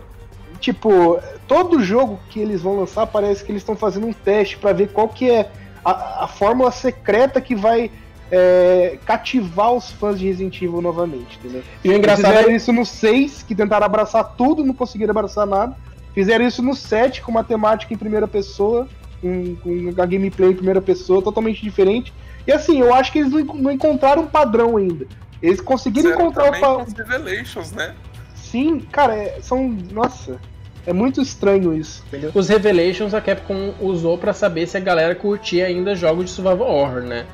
tipo, 0.61 1.19
todo 1.47 1.83
jogo 1.83 2.21
que 2.29 2.39
eles 2.39 2.61
vão 2.61 2.79
lançar 2.81 3.07
parece 3.07 3.43
que 3.43 3.51
eles 3.51 3.63
estão 3.63 3.75
fazendo 3.75 4.07
um 4.07 4.13
teste 4.13 4.59
para 4.59 4.75
ver 4.75 4.89
qual 4.89 5.09
que 5.09 5.31
é 5.31 5.51
a, 5.83 6.25
a 6.25 6.29
fórmula 6.29 6.71
secreta 6.71 7.41
que 7.41 7.55
vai 7.55 7.91
é, 8.31 8.99
cativar 9.07 9.73
os 9.73 9.91
fãs 9.91 10.19
de 10.19 10.27
Resident 10.27 10.61
Evil 10.61 10.81
novamente, 10.81 11.39
entendeu? 11.39 11.63
E 11.83 11.89
o 11.89 11.93
engraçado 11.93 12.33
fizeram 12.33 12.51
é... 12.51 12.57
isso 12.57 12.73
no 12.73 12.85
6, 12.85 13.43
que 13.43 13.55
tentaram 13.55 13.87
abraçar 13.87 14.35
tudo, 14.37 14.65
não 14.65 14.75
conseguiram 14.75 15.11
abraçar 15.11 15.47
nada. 15.47 15.77
Fizeram 16.15 16.47
isso 16.47 16.63
no 16.63 16.75
7, 16.75 17.23
com 17.23 17.31
uma 17.31 17.45
temática 17.45 17.93
em 17.95 17.97
primeira 17.97 18.27
pessoa, 18.27 18.89
com, 19.21 19.57
com 19.57 20.03
a 20.03 20.07
gameplay 20.07 20.51
em 20.51 20.57
primeira 20.57 20.83
pessoa, 20.83 21.23
totalmente 21.23 21.63
diferente. 21.63 22.13
E 22.47 22.53
assim, 22.53 22.81
eu 22.81 22.95
acho 22.95 23.13
que 23.13 23.19
eles 23.19 23.33
não 23.33 23.71
encontraram 23.71 24.23
um 24.23 24.27
padrão 24.27 24.77
ainda. 24.77 25.07
Eles 25.41 25.61
conseguiram 25.61 26.11
encontrar 26.11 26.49
o 26.49 26.61
padrão. 26.61 26.87
Revelations, 26.97 27.73
né? 27.73 27.95
Sim, 28.35 28.81
cara, 28.81 29.15
é, 29.15 29.39
são. 29.41 29.69
Nossa. 29.93 30.41
É 30.87 30.93
muito 30.93 31.21
estranho 31.21 31.75
isso, 31.75 32.03
entendeu? 32.09 32.31
Os 32.35 32.49
Revelations 32.49 33.13
a 33.13 33.21
Capcom 33.21 33.75
usou 33.79 34.17
para 34.17 34.33
saber 34.33 34.67
se 34.67 34.75
a 34.75 34.81
galera 34.81 35.15
curtia 35.15 35.67
ainda 35.67 35.95
jogos 35.95 36.25
de 36.25 36.31
survival 36.31 36.67
horror, 36.67 37.03
né? 37.03 37.27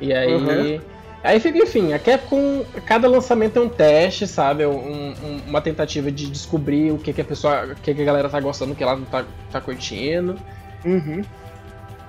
E 0.00 0.12
aí. 0.12 0.34
Uhum. 0.34 0.80
Aí 1.22 1.38
fica, 1.38 1.58
enfim, 1.58 1.92
a 1.92 1.98
Capcom, 1.98 2.64
cada 2.86 3.06
lançamento 3.06 3.58
é 3.58 3.62
um 3.62 3.68
teste, 3.68 4.26
sabe? 4.26 4.64
Um, 4.64 5.10
um, 5.10 5.40
uma 5.46 5.60
tentativa 5.60 6.10
de 6.10 6.30
descobrir 6.30 6.92
o 6.92 6.98
que, 6.98 7.12
que 7.12 7.20
a 7.20 7.24
pessoa. 7.24 7.66
o 7.72 7.76
que, 7.76 7.94
que 7.94 8.00
a 8.00 8.04
galera 8.04 8.28
tá 8.28 8.40
gostando, 8.40 8.72
o 8.72 8.76
que 8.76 8.82
ela 8.82 8.96
não 8.96 9.04
tá, 9.04 9.24
tá 9.52 9.60
curtindo. 9.60 10.38
Uhum. 10.84 11.22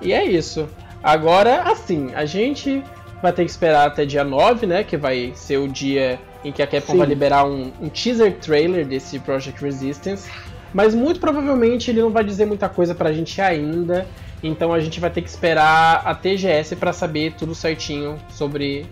E 0.00 0.12
é 0.14 0.24
isso. 0.24 0.66
Agora, 1.02 1.62
assim, 1.62 2.10
a 2.14 2.24
gente 2.24 2.82
vai 3.20 3.32
ter 3.32 3.44
que 3.44 3.50
esperar 3.50 3.86
até 3.86 4.06
dia 4.06 4.24
9, 4.24 4.66
né? 4.66 4.82
Que 4.82 4.96
vai 4.96 5.32
ser 5.34 5.58
o 5.58 5.68
dia 5.68 6.18
em 6.42 6.50
que 6.50 6.62
a 6.62 6.66
Capcom 6.66 6.92
Sim. 6.92 6.98
vai 6.98 7.06
liberar 7.06 7.44
um, 7.44 7.70
um 7.80 7.88
teaser 7.88 8.38
trailer 8.38 8.86
desse 8.86 9.18
Project 9.18 9.62
Resistance. 9.62 10.28
Mas 10.72 10.94
muito 10.94 11.20
provavelmente 11.20 11.90
ele 11.90 12.00
não 12.00 12.10
vai 12.10 12.24
dizer 12.24 12.46
muita 12.46 12.68
coisa 12.68 12.94
pra 12.94 13.12
gente 13.12 13.40
ainda. 13.40 14.06
Então 14.42 14.72
a 14.72 14.80
gente 14.80 14.98
vai 14.98 15.10
ter 15.10 15.22
que 15.22 15.28
esperar 15.28 16.02
a 16.04 16.14
TGS 16.14 16.74
para 16.76 16.92
saber 16.92 17.34
tudo 17.34 17.54
certinho 17.54 18.18
sobre, 18.28 18.86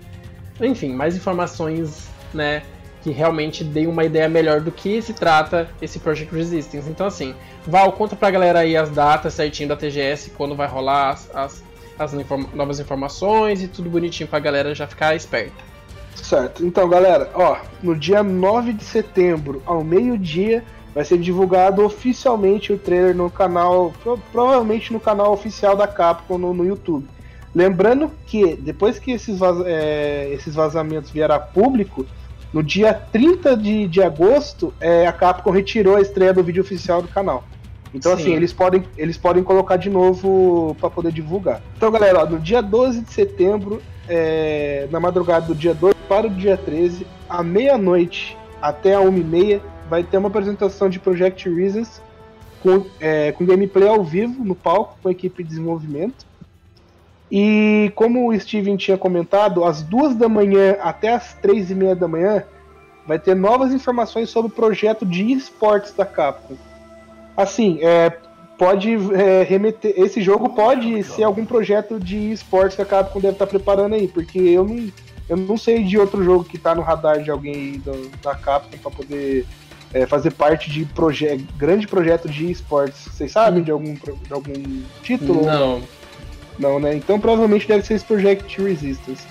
enfim, 0.60 0.92
mais 0.92 1.16
informações, 1.16 2.08
né, 2.32 2.62
que 3.02 3.10
realmente 3.10 3.64
deem 3.64 3.86
uma 3.86 4.04
ideia 4.04 4.28
melhor 4.28 4.60
do 4.60 4.70
que 4.70 5.02
se 5.02 5.12
trata 5.12 5.68
esse 5.82 5.98
Project 5.98 6.32
Resistance. 6.34 6.88
Então 6.88 7.06
assim, 7.06 7.34
Val, 7.66 7.92
conta 7.92 8.14
pra 8.14 8.30
galera 8.30 8.60
aí 8.60 8.76
as 8.76 8.90
datas 8.90 9.34
certinho 9.34 9.68
da 9.68 9.76
TGS, 9.76 10.30
quando 10.30 10.54
vai 10.54 10.68
rolar 10.68 11.10
as, 11.10 11.30
as, 11.34 11.64
as 11.98 12.14
inform 12.14 12.46
novas 12.54 12.78
informações 12.78 13.62
e 13.62 13.68
tudo 13.68 13.90
bonitinho 13.90 14.28
pra 14.28 14.38
galera 14.38 14.74
já 14.74 14.86
ficar 14.86 15.16
esperta. 15.16 15.70
Certo. 16.14 16.64
Então, 16.64 16.88
galera, 16.88 17.30
ó, 17.34 17.58
no 17.82 17.96
dia 17.96 18.22
9 18.22 18.72
de 18.74 18.84
setembro, 18.84 19.62
ao 19.64 19.82
meio-dia, 19.82 20.62
vai 20.94 21.05
ser 21.05 21.18
divulgado 21.18 21.85
oficialmente 21.85 22.72
o 22.72 22.79
trailer 22.79 23.14
no 23.14 23.31
canal, 23.31 23.92
provavelmente 24.33 24.92
no 24.92 25.00
canal 25.00 25.33
oficial 25.33 25.76
da 25.76 25.87
Capcom 25.87 26.38
no, 26.38 26.53
no 26.53 26.64
YouTube. 26.64 27.07
Lembrando 27.55 28.11
que 28.26 28.55
depois 28.57 28.98
que 28.98 29.12
esses, 29.12 29.38
vaz, 29.38 29.61
é, 29.66 30.29
esses 30.33 30.55
vazamentos 30.55 31.11
vieram 31.11 31.35
a 31.35 31.40
público, 31.40 32.07
no 32.53 32.62
dia 32.62 32.92
30 32.92 33.57
de, 33.57 33.87
de 33.87 34.03
agosto, 34.03 34.72
é, 34.81 35.07
a 35.07 35.12
Capcom 35.12 35.50
retirou 35.50 35.96
a 35.96 36.00
estreia 36.00 36.33
do 36.33 36.42
vídeo 36.42 36.62
oficial 36.62 37.00
do 37.00 37.09
canal. 37.09 37.44
Então, 37.92 38.12
assim, 38.12 38.22
Sim. 38.22 38.29
assim, 38.31 38.37
eles 38.37 38.53
podem, 38.53 38.85
eles 38.96 39.16
podem 39.16 39.42
colocar 39.42 39.76
de 39.76 39.90
novo 39.90 40.76
para 40.81 40.90
poder 40.90 41.12
divulgar. 41.12 41.61
Então, 41.76 41.90
galera, 41.90 42.20
ó, 42.20 42.26
no 42.26 42.38
dia 42.38 42.62
12 42.62 43.00
de 43.03 43.12
setembro, 43.12 43.83
é, 44.09 44.87
na 44.90 45.00
madrugada 45.00 45.46
do 45.46 45.55
dia 45.55 45.74
2 45.74 45.94
para 46.09 46.26
o 46.26 46.31
dia 46.31 46.57
13, 46.57 47.07
à 47.29 47.42
meia-noite 47.42 48.37
até 48.61 48.94
a 48.94 49.00
1h30, 49.00 49.61
vai 49.90 50.05
ter 50.05 50.16
uma 50.16 50.29
apresentação 50.29 50.88
de 50.88 51.00
Project 51.00 51.50
Reasons 51.50 52.00
com, 52.62 52.87
é, 53.00 53.33
com 53.33 53.44
gameplay 53.44 53.88
ao 53.88 54.05
vivo 54.05 54.44
no 54.44 54.55
palco 54.55 54.96
com 55.03 55.09
a 55.09 55.12
equipe 55.12 55.42
de 55.42 55.48
desenvolvimento. 55.48 56.24
E 57.31 57.92
como 57.96 58.31
o 58.31 58.38
Steven 58.38 58.76
tinha 58.76 58.96
comentado, 58.96 59.64
às 59.64 59.83
duas 59.83 60.14
da 60.14 60.29
manhã 60.29 60.76
até 60.81 61.12
às 61.12 61.35
três 61.35 61.70
e 61.70 61.74
meia 61.74 61.96
da 61.96 62.07
manhã 62.07 62.44
vai 63.07 63.18
ter 63.18 63.35
novas 63.35 63.72
informações 63.72 64.31
sobre 64.31 64.50
o 64.50 64.55
projeto 64.55 65.05
de 65.05 65.33
esportes 65.33 65.92
da 65.92 66.07
Capcom. 66.07 66.55
Assim, 67.37 67.79
é, 67.83 68.11
pode 68.59 68.90
é, 69.14 69.42
remeter. 69.42 69.94
Esse 69.96 70.22
jogo 70.22 70.50
pode 70.50 71.03
ser 71.03 71.24
algum 71.24 71.44
projeto 71.44 71.98
de 71.98 72.31
esportes 72.31 72.76
que 72.76 72.83
a 72.83 72.87
Capcom 72.87 73.20
deve 73.20 73.35
estar 73.35 73.46
preparando 73.46 73.94
aí, 73.94 74.07
porque 74.07 74.38
eu 74.38 74.64
não, 74.64 74.92
eu 75.29 75.37
não 75.37 75.57
sei 75.57 75.83
de 75.83 75.98
outro 75.98 76.22
jogo 76.22 76.44
que 76.44 76.57
está 76.57 76.74
no 76.74 76.83
radar 76.83 77.22
de 77.22 77.31
alguém 77.31 77.79
do, 77.79 78.11
da 78.22 78.35
Capcom 78.35 78.76
para 78.76 78.90
poder 78.90 79.46
é, 79.92 80.07
fazer 80.07 80.33
parte 80.33 80.70
de 80.70 80.85
proje 80.85 81.46
grande 81.57 81.87
projeto 81.87 82.29
de 82.29 82.50
esportes. 82.50 83.05
Vocês 83.07 83.33
sabem 83.33 83.62
de 83.62 83.70
algum, 83.70 83.94
de 83.94 84.33
algum 84.33 84.83
título? 85.03 85.44
Não. 85.44 85.83
Não, 86.59 86.79
né? 86.79 86.94
Então 86.94 87.18
provavelmente 87.18 87.66
deve 87.66 87.85
ser 87.87 87.94
esse 87.94 88.05
Project 88.05 88.61
Resistance. 88.62 89.26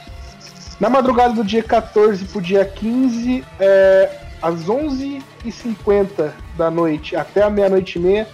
Na 0.80 0.90
madrugada 0.90 1.34
do 1.34 1.44
dia 1.44 1.62
14 1.62 2.26
pro 2.26 2.42
dia 2.42 2.66
15, 2.66 3.44
é, 3.60 4.18
às 4.42 4.66
11h50 4.66 6.32
da 6.58 6.72
noite 6.72 7.16
até 7.16 7.44
a 7.44 7.50
meia-noite 7.50 8.00
e 8.00 8.02
meia, 8.02 8.28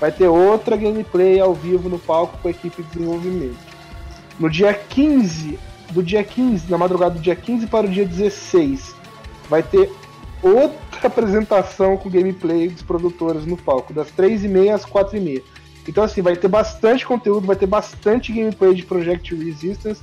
vai 0.00 0.10
ter 0.10 0.26
outra 0.26 0.76
gameplay 0.76 1.38
ao 1.38 1.54
vivo 1.54 1.88
no 1.88 1.98
palco 1.98 2.38
com 2.38 2.48
a 2.48 2.50
equipe 2.50 2.82
de 2.82 2.88
desenvolvimento. 2.88 3.58
No 4.38 4.48
dia 4.48 4.72
15, 4.72 5.58
do 5.90 6.02
dia 6.02 6.24
15, 6.24 6.70
na 6.70 6.78
madrugada 6.78 7.14
do 7.14 7.20
dia 7.20 7.36
15 7.36 7.66
para 7.66 7.86
o 7.86 7.90
dia 7.90 8.06
16, 8.06 8.94
vai 9.48 9.62
ter 9.62 9.92
outra 10.42 11.06
apresentação 11.06 11.96
com 11.96 12.08
gameplay 12.08 12.68
dos 12.68 12.82
produtores 12.82 13.44
no 13.46 13.56
palco, 13.56 13.92
das 13.92 14.08
3h30 14.10 14.74
às 14.74 14.84
4h30. 14.84 15.42
Então, 15.88 16.04
assim, 16.04 16.22
vai 16.22 16.36
ter 16.36 16.48
bastante 16.48 17.06
conteúdo, 17.06 17.46
vai 17.46 17.56
ter 17.56 17.66
bastante 17.66 18.32
gameplay 18.32 18.74
de 18.74 18.82
Project 18.82 19.34
Resistance. 19.34 20.02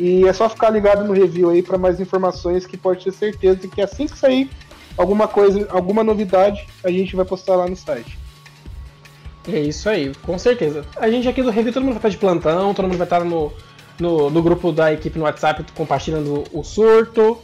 E 0.00 0.26
é 0.26 0.32
só 0.32 0.48
ficar 0.48 0.70
ligado 0.70 1.04
no 1.04 1.12
review 1.12 1.50
aí 1.50 1.62
para 1.62 1.76
mais 1.76 2.00
informações 2.00 2.66
que 2.66 2.76
pode 2.76 3.04
ter 3.04 3.12
certeza 3.12 3.66
que 3.66 3.80
assim 3.80 4.06
que 4.06 4.16
sair 4.16 4.48
alguma 4.96 5.28
coisa, 5.28 5.66
alguma 5.70 6.02
novidade, 6.02 6.66
a 6.84 6.90
gente 6.90 7.14
vai 7.14 7.24
postar 7.24 7.56
lá 7.56 7.68
no 7.68 7.76
site. 7.76 8.18
É 9.50 9.60
isso 9.60 9.88
aí, 9.88 10.12
com 10.22 10.38
certeza. 10.38 10.84
A 10.96 11.10
gente 11.10 11.28
aqui 11.28 11.42
do 11.42 11.50
review, 11.50 11.72
todo 11.72 11.82
mundo 11.82 11.94
vai 11.94 11.98
estar 11.98 12.08
de 12.10 12.18
plantão, 12.18 12.74
todo 12.74 12.86
mundo 12.86 12.98
vai 12.98 13.06
estar 13.06 13.24
no, 13.24 13.52
no, 13.98 14.28
no 14.28 14.42
grupo 14.42 14.72
da 14.72 14.92
equipe 14.92 15.18
no 15.18 15.24
WhatsApp 15.24 15.64
compartilhando 15.74 16.44
o 16.52 16.62
surto 16.62 17.38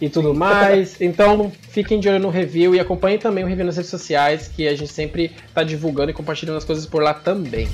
e 0.00 0.08
tudo 0.08 0.34
mais. 0.34 1.00
Então 1.00 1.52
fiquem 1.68 2.00
de 2.00 2.08
olho 2.08 2.18
no 2.18 2.30
review 2.30 2.74
e 2.74 2.80
acompanhem 2.80 3.18
também 3.18 3.44
o 3.44 3.46
review 3.46 3.66
nas 3.66 3.76
redes 3.76 3.90
sociais, 3.90 4.48
que 4.48 4.66
a 4.66 4.74
gente 4.74 4.92
sempre 4.92 5.32
está 5.46 5.62
divulgando 5.62 6.10
e 6.10 6.14
compartilhando 6.14 6.56
as 6.56 6.64
coisas 6.64 6.86
por 6.86 7.02
lá 7.02 7.12
também. 7.12 7.68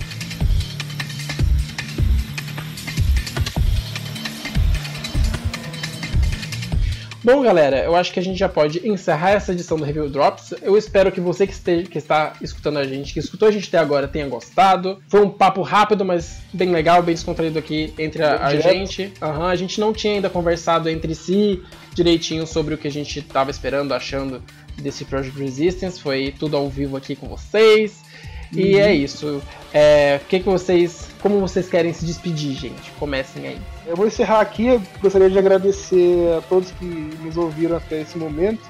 Bom, 7.26 7.42
galera, 7.42 7.78
eu 7.78 7.96
acho 7.96 8.12
que 8.12 8.20
a 8.20 8.22
gente 8.22 8.38
já 8.38 8.48
pode 8.48 8.88
encerrar 8.88 9.32
essa 9.32 9.50
edição 9.50 9.76
do 9.76 9.82
Review 9.82 10.08
Drops. 10.08 10.54
Eu 10.62 10.78
espero 10.78 11.10
que 11.10 11.20
você 11.20 11.44
que, 11.44 11.52
esteja, 11.52 11.82
que 11.90 11.98
está 11.98 12.34
escutando 12.40 12.78
a 12.78 12.84
gente, 12.84 13.12
que 13.12 13.18
escutou 13.18 13.48
a 13.48 13.50
gente 13.50 13.66
até 13.66 13.78
agora, 13.78 14.06
tenha 14.06 14.28
gostado. 14.28 15.02
Foi 15.08 15.20
um 15.24 15.28
papo 15.28 15.60
rápido, 15.62 16.04
mas 16.04 16.38
bem 16.52 16.70
legal, 16.70 17.02
bem 17.02 17.16
descontraído 17.16 17.58
aqui 17.58 17.92
entre 17.98 18.22
a, 18.22 18.46
a 18.46 18.54
gente. 18.54 19.12
Uhum, 19.20 19.42
a 19.42 19.56
gente 19.56 19.80
não 19.80 19.92
tinha 19.92 20.14
ainda 20.14 20.30
conversado 20.30 20.88
entre 20.88 21.16
si 21.16 21.60
direitinho 21.92 22.46
sobre 22.46 22.76
o 22.76 22.78
que 22.78 22.86
a 22.86 22.92
gente 22.92 23.18
estava 23.18 23.50
esperando, 23.50 23.92
achando 23.92 24.40
desse 24.80 25.04
Project 25.04 25.36
Resistance. 25.36 26.00
Foi 26.00 26.32
tudo 26.38 26.56
ao 26.56 26.70
vivo 26.70 26.96
aqui 26.96 27.16
com 27.16 27.26
vocês. 27.26 28.05
E 28.52 28.74
uhum. 28.74 28.80
é 28.80 28.94
isso. 28.94 29.42
É, 29.72 30.20
que, 30.28 30.40
que 30.40 30.46
vocês. 30.46 31.08
Como 31.20 31.40
vocês 31.40 31.68
querem 31.68 31.92
se 31.92 32.04
despedir, 32.04 32.54
gente? 32.54 32.90
Comecem 32.98 33.46
aí. 33.46 33.58
Eu 33.86 33.96
vou 33.96 34.06
encerrar 34.06 34.40
aqui. 34.40 34.66
Eu 34.66 34.82
gostaria 35.00 35.28
de 35.28 35.38
agradecer 35.38 36.36
a 36.38 36.40
todos 36.42 36.70
que 36.72 36.84
nos 36.84 37.36
ouviram 37.36 37.76
até 37.76 38.00
esse 38.00 38.16
momento. 38.16 38.60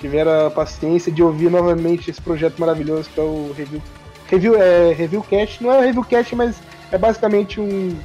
Tiveram 0.00 0.46
a 0.46 0.50
paciência 0.50 1.10
de 1.10 1.22
ouvir 1.22 1.50
novamente 1.50 2.10
esse 2.10 2.20
projeto 2.20 2.58
maravilhoso 2.58 3.10
que 3.12 3.18
é 3.18 3.22
o 3.22 3.52
Review. 3.56 3.82
Review 4.28 4.56
é 4.56 4.92
Reviewcast. 4.92 5.62
Não 5.62 5.72
é 5.72 5.78
o 5.78 5.82
Reviewcast, 5.82 6.36
mas 6.36 6.56
é 6.92 6.98
basicamente 6.98 7.60
um, 7.60 7.96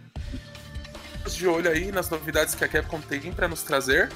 De 1.27 1.47
olho 1.47 1.71
aí 1.71 1.93
nas 1.93 2.09
novidades 2.09 2.55
que 2.55 2.65
a 2.65 2.69
Capcom 2.69 2.99
tem 3.03 3.31
para 3.31 3.47
nos 3.47 3.63
trazer. 3.63 4.11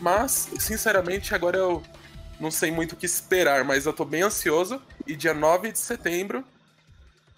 Mas, 0.00 0.48
sinceramente, 0.58 1.34
agora 1.34 1.56
eu 1.56 1.82
não 2.40 2.50
sei 2.50 2.70
muito 2.70 2.92
o 2.92 2.96
que 2.96 3.06
esperar, 3.06 3.64
mas 3.64 3.86
eu 3.86 3.92
tô 3.92 4.04
bem 4.04 4.22
ansioso. 4.22 4.80
E 5.06 5.16
dia 5.16 5.34
9 5.34 5.72
de 5.72 5.78
setembro, 5.78 6.44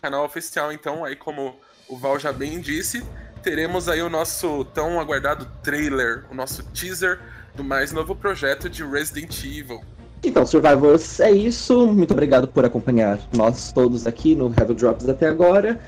canal 0.03 0.25
oficial, 0.25 0.73
então, 0.73 1.05
aí 1.05 1.17
como 1.17 1.57
o 1.89 1.97
Val 1.97 2.19
já 2.19 2.33
bem 2.33 2.61
disse, 2.61 3.05
teremos 3.43 3.89
aí 3.89 4.03
o 4.03 4.11
nosso 4.11 4.65
tão 4.67 5.01
aguardado 5.01 5.47
trailer, 5.63 6.25
o 6.31 6.35
nosso 6.35 6.63
teaser 6.73 7.21
do 7.55 7.65
mais 7.65 7.93
novo 7.93 8.15
projeto 8.15 8.69
de 8.69 8.85
Resident 8.85 9.43
Evil. 9.45 9.83
Então, 10.23 10.45
Survivors, 10.45 11.19
é 11.19 11.31
isso. 11.31 11.87
Muito 11.87 12.13
obrigado 12.13 12.47
por 12.47 12.65
acompanhar 12.65 13.19
nós 13.33 13.73
todos 13.73 14.07
aqui 14.07 14.35
no 14.35 14.49
Review 14.49 14.75
Drops 14.75 15.09
até 15.09 15.27
agora. 15.27 15.81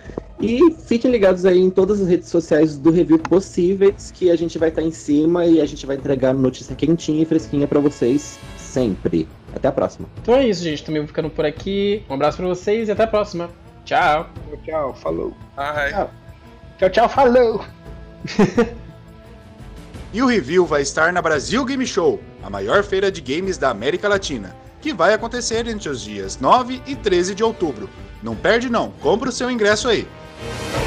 E 0.43 0.75
fiquem 0.89 1.09
ligados 1.09 1.47
aí 1.47 1.61
em 1.61 1.71
todas 1.71 2.01
as 2.01 2.09
redes 2.09 2.29
sociais 2.29 2.77
do 2.77 2.91
Review 2.91 3.17
possíveis, 3.17 4.11
que 4.11 4.29
a 4.29 4.35
gente 4.35 4.59
vai 4.59 4.71
estar 4.71 4.83
em 4.83 4.91
cima 4.91 5.47
e 5.47 5.61
a 5.61 5.67
gente 5.67 5.87
vai 5.87 5.95
entregar 5.95 6.35
notícia 6.35 6.75
quentinha 6.75 7.23
e 7.23 7.25
fresquinha 7.25 7.69
para 7.69 7.79
vocês 7.79 8.41
sempre. 8.59 9.29
Até 9.55 9.69
a 9.69 9.73
próxima. 9.73 10.09
Então 10.21 10.35
é 10.35 10.49
isso, 10.49 10.65
gente. 10.65 10.83
Também 10.83 11.01
vou 11.01 11.07
ficando 11.07 11.31
por 11.31 11.45
aqui. 11.45 12.03
Um 12.11 12.15
abraço 12.15 12.39
para 12.39 12.49
vocês 12.49 12.89
e 12.89 12.91
até 12.91 13.05
a 13.05 13.07
próxima. 13.07 13.51
Tchau. 13.85 14.29
Tchau, 14.49 14.59
tchau. 14.65 14.95
Falou. 14.95 15.33
Tchau, 15.55 16.11
tchau, 16.79 16.91
tchau 16.91 17.09
falou. 17.09 17.65
e 20.13 20.21
o 20.21 20.27
review 20.27 20.67
vai 20.67 20.83
estar 20.83 21.13
na 21.13 21.23
Brasil 21.23 21.65
Game 21.65 21.87
Show, 21.87 22.21
a 22.43 22.51
maior 22.51 22.83
feira 22.83 23.13
de 23.13 23.21
games 23.21 23.59
da 23.59 23.71
América 23.71 24.09
Latina, 24.09 24.57
que 24.81 24.93
vai 24.93 25.15
acontecer 25.15 25.69
entre 25.69 25.89
os 25.89 26.03
dias 26.03 26.41
9 26.41 26.83
e 26.85 26.97
13 26.97 27.33
de 27.33 27.45
outubro. 27.45 27.89
Não 28.21 28.35
perde 28.35 28.69
não, 28.69 28.91
compra 29.01 29.29
o 29.29 29.33
seu 29.33 29.49
ingresso 29.49 29.89
aí. 29.89 30.09
Thank 30.45 30.77
you. 30.77 30.82